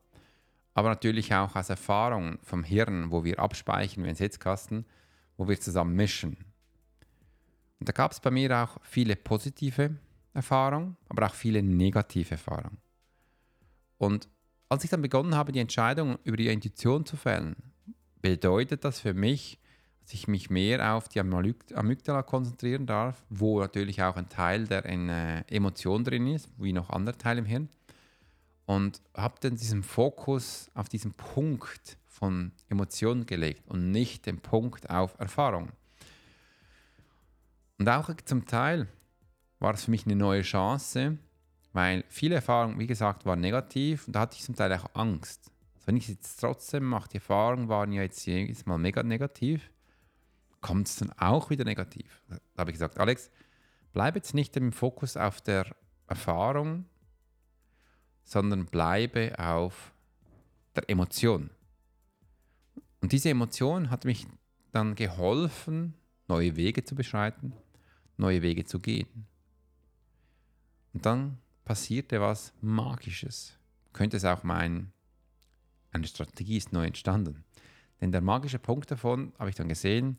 aber 0.75 0.89
natürlich 0.89 1.35
auch 1.35 1.57
aus 1.57 1.69
Erfahrungen 1.69 2.39
vom 2.43 2.65
Hirn, 2.65 3.11
wo 3.11 3.25
wir 3.25 3.39
abspeichern 3.39 4.05
wie 4.05 4.09
ein 4.09 4.15
Setzkasten, 4.15 4.87
wo 5.37 5.49
wir 5.49 5.61
zusammen 5.61 5.95
mischen. 5.95 6.37
Und 7.81 7.89
da 7.89 7.93
gab 7.93 8.13
es 8.13 8.21
bei 8.21 8.31
mir 8.31 8.57
auch 8.57 8.79
viele 8.83 9.17
positive 9.17 9.97
Erfahrungen, 10.33 10.97
aber 11.09 11.27
auch 11.27 11.35
viele 11.35 11.63
negative 11.63 12.33
Erfahrungen. 12.33 12.79
Und 13.99 14.29
als 14.71 14.85
ich 14.85 14.91
dann 14.91 15.03
begonnen 15.03 15.35
habe, 15.35 15.53
die 15.53 15.59
Entscheidung 15.59 16.19
über 16.23 16.37
die 16.37 16.47
Intuition 16.47 17.05
zu 17.05 17.17
fällen, 17.17 17.57
bedeutet 18.23 18.85
das 18.85 19.01
für 19.01 19.13
mich, 19.13 19.59
dass 20.03 20.15
ich 20.15 20.29
mich 20.29 20.49
mehr 20.49 20.95
auf 20.95 21.09
die 21.09 21.21
Amygdala 21.21 22.23
konzentrieren 22.23 22.87
darf, 22.87 23.23
wo 23.29 23.61
natürlich 23.61 24.03
auch 24.03 24.17
ein 24.17 24.29
Teil 24.29 24.67
der 24.67 24.87
äh, 24.87 25.43
Emotion 25.49 26.05
drin 26.05 26.29
ist, 26.29 26.49
wie 26.57 26.73
noch 26.73 26.91
andere 26.91 27.19
Teile 27.19 27.41
im 27.41 27.47
Hirn. 27.47 27.69
Und 28.65 29.03
habe 29.17 29.35
dann 29.41 29.57
diesen 29.57 29.83
Fokus 29.83 30.71
auf 30.75 30.89
diesen 30.89 31.13
Punkt 31.15 31.99
von 32.07 32.53
Emotionen 32.69 33.27
gelegt 33.27 33.69
und 33.69 33.91
nicht 33.91 34.27
den 34.27 34.39
Punkt 34.39 34.89
auf 34.89 35.19
Erfahrung. 35.19 35.71
Und 37.79 37.89
auch 37.89 38.09
zum 38.25 38.47
Teil 38.47 38.87
war 39.59 39.75
es 39.75 39.87
für 39.87 39.91
mich 39.91 40.07
eine 40.07 40.15
neue 40.15 40.43
Chance, 40.43 41.19
weil 41.73 42.05
viele 42.09 42.37
Erfahrungen, 42.37 42.79
wie 42.79 42.87
gesagt, 42.87 43.27
waren 43.27 43.41
negativ 43.41 44.07
und 44.07 44.17
da 44.17 44.21
hatte 44.21 44.37
ich 44.37 44.45
zum 44.45 44.57
Teil 44.57 44.73
auch 44.73 44.87
Angst. 44.95 45.51
Also 45.75 45.87
wenn 45.87 45.97
ich 45.97 46.05
es 46.05 46.11
jetzt 46.11 46.41
trotzdem 46.41 46.85
mache, 46.85 47.09
die 47.09 47.17
Erfahrungen 47.17 47.69
waren 47.69 47.93
ja 47.93 48.03
jetzt 48.03 48.25
jedes 48.27 48.67
Mal 48.67 48.79
mega 48.79 49.03
negativ, 49.03 49.71
kommt 50.61 50.89
es 50.89 50.97
dann 50.97 51.13
auch 51.13 51.51
wieder 51.51 51.65
negativ. 51.65 52.23
Da 52.29 52.39
habe 52.59 52.71
ich 52.71 52.75
gesagt, 52.75 52.99
Alex, 52.99 53.31
bleib 53.93 54.17
jetzt 54.17 54.35
nicht 54.35 54.57
im 54.57 54.73
Fokus 54.73 55.17
auf 55.17 55.41
der 55.41 55.75
Erfahrung, 56.07 56.87
sondern 58.25 58.67
bleibe 58.67 59.39
auf 59.39 59.93
der 60.75 60.89
Emotion. 60.91 61.51
Und 63.01 63.13
diese 63.13 63.31
Emotion 63.31 63.91
hat 63.91 64.05
mich 64.05 64.27
dann 64.73 64.95
geholfen, 64.95 65.95
neue 66.29 66.57
Wege 66.57 66.85
zu 66.85 66.95
beschreiten, 66.95 67.55
neue 68.17 68.43
Wege 68.43 68.65
zu 68.65 68.79
gehen. 68.79 69.27
Und 70.93 71.07
dann 71.07 71.39
passierte 71.71 72.21
was 72.21 72.53
Magisches. 72.61 73.57
Könnte 73.93 74.17
es 74.17 74.25
auch 74.25 74.43
meinen, 74.43 74.93
eine 75.93 76.09
Strategie 76.09 76.57
ist 76.57 76.73
neu 76.73 76.85
entstanden. 76.85 77.45
Denn 78.01 78.11
der 78.11 78.23
magische 78.23 78.59
Punkt 78.59 78.91
davon 78.91 79.33
habe 79.39 79.51
ich 79.51 79.55
dann 79.55 79.69
gesehen, 79.69 80.19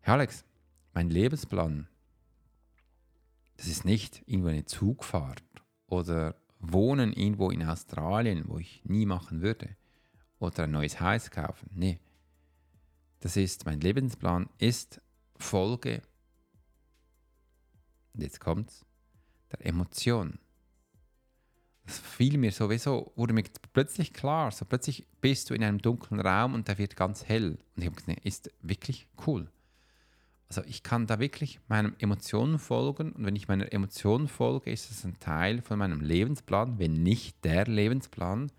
Herr 0.00 0.14
Alex, 0.14 0.44
mein 0.92 1.08
Lebensplan, 1.08 1.86
das 3.58 3.68
ist 3.68 3.84
nicht 3.84 4.24
irgendwo 4.26 4.48
eine 4.48 4.64
Zugfahrt 4.64 5.44
oder 5.86 6.34
Wohnen 6.58 7.12
irgendwo 7.12 7.52
in 7.52 7.62
Australien, 7.62 8.42
wo 8.48 8.58
ich 8.58 8.84
nie 8.84 9.06
machen 9.06 9.40
würde, 9.40 9.76
oder 10.40 10.64
ein 10.64 10.72
neues 10.72 11.00
Haus 11.00 11.30
kaufen. 11.30 11.70
Nee, 11.72 12.00
das 13.20 13.36
ist, 13.36 13.66
mein 13.66 13.80
Lebensplan 13.80 14.48
ist 14.58 15.00
Folge, 15.36 16.02
und 18.14 18.22
jetzt 18.24 18.40
kommt's, 18.40 18.84
der 19.52 19.64
Emotion 19.64 20.40
das 21.84 21.98
fiel 21.98 22.38
mir 22.38 22.52
sowieso, 22.52 23.12
wurde 23.16 23.32
mir 23.32 23.44
plötzlich 23.72 24.12
klar, 24.12 24.50
so 24.50 24.64
plötzlich 24.64 25.06
bist 25.20 25.50
du 25.50 25.54
in 25.54 25.64
einem 25.64 25.78
dunklen 25.78 26.20
Raum 26.20 26.54
und 26.54 26.68
der 26.68 26.78
wird 26.78 26.96
ganz 26.96 27.24
hell. 27.24 27.58
Und 27.74 27.82
ich 27.82 27.86
habe 27.86 27.96
gesagt, 27.96 28.24
ist 28.24 28.50
wirklich 28.60 29.08
cool. 29.26 29.50
Also 30.48 30.62
ich 30.66 30.82
kann 30.82 31.06
da 31.06 31.18
wirklich 31.18 31.60
meinen 31.68 31.98
Emotionen 31.98 32.58
folgen 32.58 33.12
und 33.12 33.24
wenn 33.24 33.36
ich 33.36 33.48
meiner 33.48 33.72
Emotionen 33.72 34.28
folge, 34.28 34.70
ist 34.70 34.90
es 34.90 35.04
ein 35.04 35.18
Teil 35.18 35.62
von 35.62 35.78
meinem 35.78 36.00
Lebensplan, 36.00 36.78
wenn 36.78 37.02
nicht 37.02 37.42
der 37.44 37.66
Lebensplan. 37.66 38.52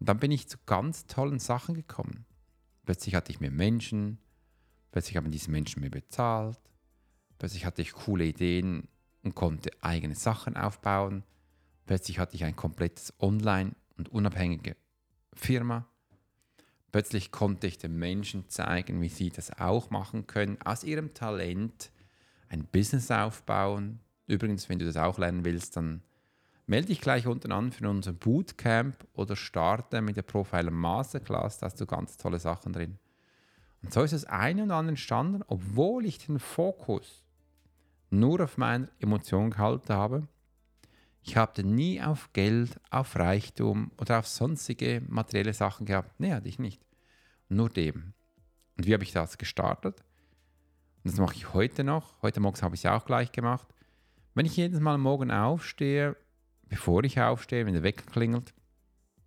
Und 0.00 0.08
dann 0.08 0.18
bin 0.18 0.30
ich 0.30 0.48
zu 0.48 0.56
ganz 0.64 1.06
tollen 1.06 1.38
Sachen 1.38 1.74
gekommen. 1.74 2.24
Plötzlich 2.86 3.14
hatte 3.14 3.30
ich 3.30 3.40
mehr 3.40 3.50
Menschen, 3.50 4.18
plötzlich 4.90 5.16
haben 5.16 5.30
diese 5.30 5.50
Menschen 5.50 5.82
mir 5.82 5.90
bezahlt, 5.90 6.58
Plötzlich 7.38 7.64
hatte 7.64 7.82
ich 7.82 7.92
coole 7.92 8.24
Ideen 8.24 8.88
und 9.22 9.34
konnte 9.34 9.70
eigene 9.80 10.14
Sachen 10.14 10.56
aufbauen. 10.56 11.22
Plötzlich 11.88 12.18
hatte 12.18 12.36
ich 12.36 12.44
ein 12.44 12.54
komplettes 12.54 13.14
Online- 13.18 13.72
und 13.96 14.10
unabhängige 14.10 14.76
Firma. 15.32 15.86
Plötzlich 16.92 17.32
konnte 17.32 17.66
ich 17.66 17.78
den 17.78 17.98
Menschen 17.98 18.46
zeigen, 18.50 19.00
wie 19.00 19.08
sie 19.08 19.30
das 19.30 19.58
auch 19.58 19.88
machen 19.88 20.26
können, 20.26 20.60
aus 20.62 20.84
ihrem 20.84 21.14
Talent 21.14 21.90
ein 22.50 22.66
Business 22.66 23.10
aufbauen. 23.10 24.00
Übrigens, 24.26 24.68
wenn 24.68 24.78
du 24.78 24.84
das 24.84 24.98
auch 24.98 25.16
lernen 25.16 25.46
willst, 25.46 25.78
dann 25.78 26.02
melde 26.66 26.88
dich 26.88 27.00
gleich 27.00 27.26
unten 27.26 27.52
an 27.52 27.72
für 27.72 27.88
unser 27.88 28.12
Bootcamp 28.12 29.06
oder 29.14 29.34
starte 29.34 30.02
mit 30.02 30.18
der 30.18 30.22
Profiler 30.22 30.70
Masterclass, 30.70 31.56
da 31.56 31.66
hast 31.66 31.80
du 31.80 31.86
ganz 31.86 32.18
tolle 32.18 32.38
Sachen 32.38 32.74
drin. 32.74 32.98
Und 33.82 33.94
so 33.94 34.02
ist 34.02 34.12
es 34.12 34.26
ein 34.26 34.60
und 34.60 34.72
anderen 34.72 34.90
entstanden, 34.90 35.42
obwohl 35.46 36.04
ich 36.04 36.18
den 36.18 36.38
Fokus 36.38 37.24
nur 38.10 38.44
auf 38.44 38.58
meine 38.58 38.90
Emotionen 39.00 39.52
gehalten 39.52 39.94
habe. 39.94 40.28
Ich 41.28 41.36
habe 41.36 41.62
nie 41.62 42.00
auf 42.00 42.32
Geld, 42.32 42.80
auf 42.88 43.14
Reichtum 43.14 43.92
oder 43.98 44.20
auf 44.20 44.26
sonstige 44.26 45.02
materielle 45.08 45.52
Sachen 45.52 45.84
gehabt. 45.84 46.18
Nee, 46.18 46.32
hatte 46.32 46.48
ich 46.48 46.58
nicht. 46.58 46.80
Nur 47.50 47.68
dem. 47.68 48.14
Und 48.78 48.86
wie 48.86 48.94
habe 48.94 49.04
ich 49.04 49.12
das 49.12 49.36
gestartet? 49.36 50.02
Und 51.04 51.12
das 51.12 51.20
mache 51.20 51.34
ich 51.34 51.52
heute 51.52 51.84
noch. 51.84 52.22
Heute 52.22 52.40
Morgen 52.40 52.58
habe 52.62 52.74
ich 52.76 52.82
es 52.82 52.90
auch 52.90 53.04
gleich 53.04 53.30
gemacht. 53.30 53.68
Wenn 54.32 54.46
ich 54.46 54.56
jedes 54.56 54.80
Mal 54.80 54.96
morgen 54.96 55.30
aufstehe, 55.30 56.16
bevor 56.66 57.04
ich 57.04 57.20
aufstehe, 57.20 57.66
wenn 57.66 57.74
der 57.74 57.82
Wecker 57.82 58.10
klingelt, 58.10 58.54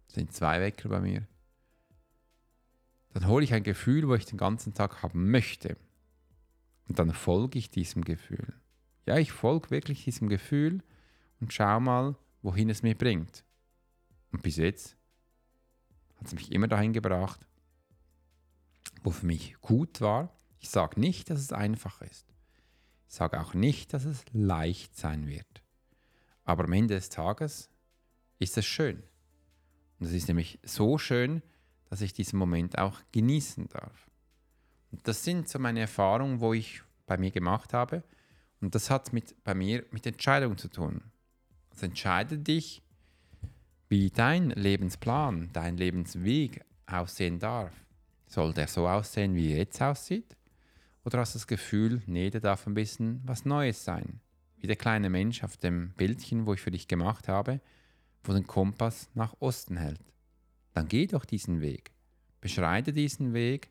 sind 0.08 0.34
zwei 0.34 0.60
Wecker 0.60 0.90
bei 0.90 1.02
mir, 1.02 1.28
dann 3.14 3.28
hole 3.28 3.44
ich 3.44 3.54
ein 3.54 3.62
Gefühl, 3.62 4.08
wo 4.08 4.16
ich 4.16 4.26
den 4.26 4.40
ganzen 4.40 4.74
Tag 4.74 5.04
haben 5.04 5.30
möchte. 5.30 5.78
Und 6.88 6.98
dann 6.98 7.14
folge 7.14 7.60
ich 7.60 7.70
diesem 7.70 8.04
Gefühl. 8.04 8.56
Ja, 9.06 9.20
ich 9.20 9.32
folge 9.32 9.70
wirklich 9.70 10.04
diesem 10.04 10.30
Gefühl 10.30 10.82
und 11.42 11.52
schau 11.52 11.80
mal, 11.80 12.16
wohin 12.42 12.70
es 12.70 12.84
mich 12.84 12.98
bringt. 12.98 13.44
Und 14.32 14.44
bis 14.44 14.56
jetzt 14.58 14.96
hat 16.18 16.28
es 16.28 16.34
mich 16.34 16.52
immer 16.52 16.68
dahin 16.68 16.94
gebracht, 16.94 17.46
wo 19.04 19.12
für 19.12 19.26
mich 19.26 19.60
gut 19.60 20.00
war. 20.02 20.34
Ich 20.60 20.70
sage 20.70 21.00
nicht, 21.00 21.30
dass 21.30 21.40
es 21.40 21.52
einfach 21.52 22.02
ist. 22.02 22.34
Ich 23.08 23.16
sage 23.16 23.42
auch 23.42 23.54
nicht, 23.54 23.94
dass 23.94 24.06
es 24.06 24.24
leicht 24.32 24.96
sein 24.96 25.28
wird. 25.28 25.64
Aber 26.44 26.64
am 26.64 26.74
Ende 26.74 26.96
des 26.96 27.10
Tages 27.10 27.70
ist 28.40 28.58
es 28.58 28.66
schön. 28.66 29.04
Und 30.00 30.08
es 30.08 30.14
ist 30.14 30.28
nämlich 30.28 30.60
so 30.64 30.98
schön, 30.98 31.42
dass 31.90 32.02
ich 32.02 32.14
diesen 32.14 32.40
Moment 32.40 32.78
auch 32.78 33.02
genießen 33.12 33.68
darf. 33.68 34.10
Und 34.92 35.08
das 35.08 35.24
sind 35.24 35.50
so 35.50 35.60
meine 35.60 35.82
Erfahrungen, 35.82 36.40
wo 36.40 36.54
ich 36.54 36.82
bei 37.06 37.18
mir 37.18 37.32
gemacht 37.32 37.74
habe. 37.74 38.04
Und 38.62 38.76
das 38.76 38.90
hat 38.90 39.12
mit, 39.12 39.44
bei 39.44 39.54
mir 39.54 39.86
mit 39.92 40.06
Entscheidungen 40.06 40.58
zu 40.58 40.70
tun. 40.70 41.04
Also 41.72 41.88
entscheide 41.88 42.38
dich, 42.38 42.82
wie 43.90 44.10
dein 44.10 44.52
Lebensplan, 44.52 45.50
dein 45.54 45.78
Lebensweg 45.78 46.64
aussehen 46.86 47.40
darf. 47.40 47.74
Soll 48.28 48.54
der 48.54 48.68
so 48.68 48.88
aussehen, 48.88 49.36
wie 49.36 49.52
er 49.52 49.58
jetzt 49.58 49.82
aussieht? 49.82 50.38
Oder 51.04 51.20
hast 51.20 51.36
du 51.36 51.40
das 51.40 51.48
Gefühl, 51.48 52.02
nee, 52.06 52.30
der 52.30 52.42
darf 52.42 52.68
ein 52.68 52.74
bisschen 52.74 53.22
was 53.26 53.44
Neues 53.44 53.84
sein? 53.84 54.22
Wie 54.58 54.68
der 54.68 54.76
kleine 54.76 55.10
Mensch 55.10 55.44
auf 55.44 55.58
dem 55.58 55.90
Bildchen, 55.98 56.46
wo 56.46 56.54
ich 56.54 56.62
für 56.62 56.72
dich 56.72 56.88
gemacht 56.88 57.28
habe, 57.28 57.60
wo 58.24 58.34
den 58.34 58.46
Kompass 58.46 59.10
nach 59.16 59.34
Osten 59.40 59.78
hält 59.78 60.12
dann 60.74 60.88
geh 60.88 61.08
doch 61.08 61.26
diesen 61.26 61.62
Weg. 61.62 61.92
Beschreite 62.40 62.94
diesen 62.94 63.34
Weg 63.34 63.70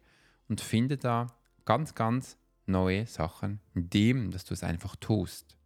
und 0.49 0.61
finde 0.61 0.97
da 0.97 1.35
ganz, 1.65 1.95
ganz 1.95 2.37
neue 2.67 3.07
Sachen, 3.07 3.61
indem 3.75 4.31
dass 4.31 4.45
du 4.45 4.55
es 4.55 4.63
einfach 4.63 4.97
tust. 4.97 5.57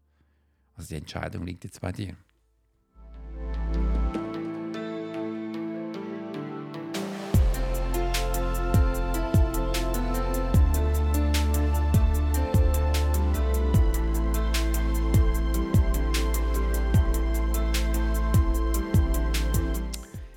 Also 0.76 0.88
die 0.88 0.96
Entscheidung 0.96 1.44
liegt 1.44 1.64
jetzt 1.64 1.80
bei 1.80 1.92
dir. 1.92 2.16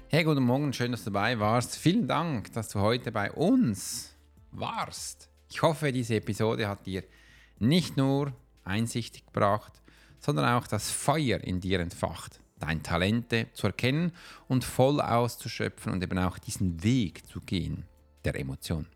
Hey, 0.10 0.23
guten 0.23 0.43
Morgen, 0.43 0.73
schön, 0.73 0.91
dass 0.91 1.04
du 1.04 1.12
dabei 1.12 1.39
warst. 1.39 1.78
Vielen 1.78 2.08
Dank, 2.08 2.52
dass 2.54 2.69
du 2.69 2.80
heute 2.80 3.12
bei 3.12 3.32
uns 3.32 4.15
warst. 4.52 5.30
Ich 5.50 5.62
hoffe, 5.62 5.91
diese 5.91 6.15
Episode 6.15 6.67
hat 6.67 6.88
dir 6.88 7.04
nicht 7.60 7.97
nur 7.97 8.34
Einsicht 8.63 9.28
gebracht, 9.28 9.82
sondern 10.19 10.45
auch 10.45 10.67
das 10.67 10.89
Feuer 10.91 11.39
in 11.39 11.60
dir 11.60 11.80
entfacht, 11.80 12.39
deine 12.60 12.82
Talente 12.82 13.47
zu 13.53 13.67
erkennen 13.67 14.12
und 14.47 14.63
voll 14.63 14.99
auszuschöpfen 15.01 15.93
und 15.93 16.03
eben 16.03 16.17
auch 16.19 16.38
diesen 16.38 16.84
Weg 16.84 17.27
zu 17.27 17.41
gehen, 17.41 17.86
der 18.25 18.39
Emotion. 18.39 18.88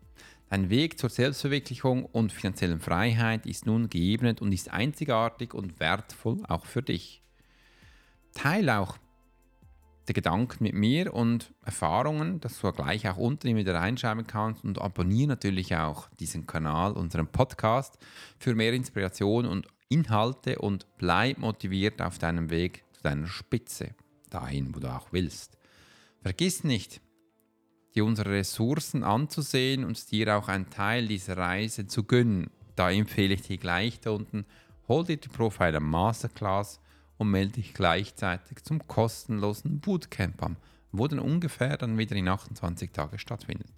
Dein 0.50 0.68
Weg 0.68 0.98
zur 0.98 1.08
Selbstverwirklichung 1.08 2.04
und 2.04 2.30
finanziellen 2.30 2.80
Freiheit 2.80 3.46
ist 3.46 3.64
nun 3.64 3.88
geebnet 3.88 4.42
und 4.42 4.52
ist 4.52 4.70
einzigartig 4.70 5.54
und 5.54 5.80
wertvoll 5.80 6.42
auch 6.46 6.66
für 6.66 6.82
dich. 6.82 7.22
Teil 8.34 8.68
auch 8.68 8.98
der 10.08 10.14
Gedanken 10.14 10.64
mit 10.64 10.74
mir 10.74 11.14
und 11.14 11.54
Erfahrungen, 11.64 12.40
dass 12.40 12.60
du 12.60 12.70
gleich 12.72 13.08
auch 13.08 13.16
unten 13.16 13.56
wieder 13.56 13.74
reinschreiben 13.74 14.26
kannst 14.26 14.64
und 14.64 14.80
abonniere 14.80 15.28
natürlich 15.28 15.74
auch 15.76 16.08
diesen 16.20 16.46
Kanal, 16.46 16.92
unseren 16.92 17.28
Podcast 17.28 17.98
für 18.38 18.54
mehr 18.54 18.72
Inspiration 18.72 19.46
und 19.46 19.68
Inhalte 19.88 20.58
und 20.58 20.86
bleib 20.98 21.38
motiviert 21.38 22.00
auf 22.00 22.18
deinem 22.18 22.50
Weg 22.50 22.84
zu 22.92 23.02
deiner 23.02 23.26
Spitze, 23.26 23.94
dahin, 24.30 24.74
wo 24.74 24.80
du 24.80 24.88
auch 24.88 25.12
willst. 25.12 25.58
Vergiss 26.22 26.64
nicht, 26.64 27.00
dir 27.94 28.04
unsere 28.04 28.30
Ressourcen 28.30 29.02
anzusehen 29.02 29.84
und 29.84 30.10
dir 30.10 30.36
auch 30.36 30.48
einen 30.48 30.70
Teil 30.70 31.06
dieser 31.08 31.36
Reise 31.36 31.86
zu 31.86 32.04
gönnen. 32.04 32.50
Da 32.76 32.90
empfehle 32.90 33.34
ich 33.34 33.42
dir 33.42 33.58
gleich 33.58 34.00
da 34.00 34.10
unten, 34.10 34.46
hol 34.88 35.04
dir 35.04 35.16
die 35.16 35.28
Profiler 35.28 35.80
Masterclass 35.80 36.80
und 37.18 37.30
melde 37.30 37.54
dich 37.54 37.74
gleichzeitig 37.74 38.62
zum 38.64 38.86
kostenlosen 38.86 39.80
Bootcamp 39.80 40.42
an, 40.42 40.56
wo 40.90 41.06
dann 41.06 41.18
ungefähr 41.18 41.76
dann 41.76 41.98
wieder 41.98 42.16
in 42.16 42.28
28 42.28 42.90
Tagen 42.92 43.18
stattfindet. 43.18 43.70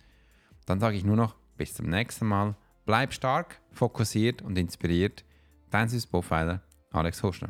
Dann 0.66 0.80
sage 0.80 0.96
ich 0.96 1.04
nur 1.04 1.16
noch 1.16 1.34
bis 1.56 1.74
zum 1.74 1.86
nächsten 1.86 2.26
Mal. 2.26 2.56
Bleib 2.86 3.12
stark, 3.12 3.60
fokussiert 3.72 4.42
und 4.42 4.56
inspiriert. 4.58 5.24
Dein 5.74 5.88
Süß 5.88 6.06
Profiler 6.06 6.62
Alex 6.92 7.20
Hoschner. 7.24 7.48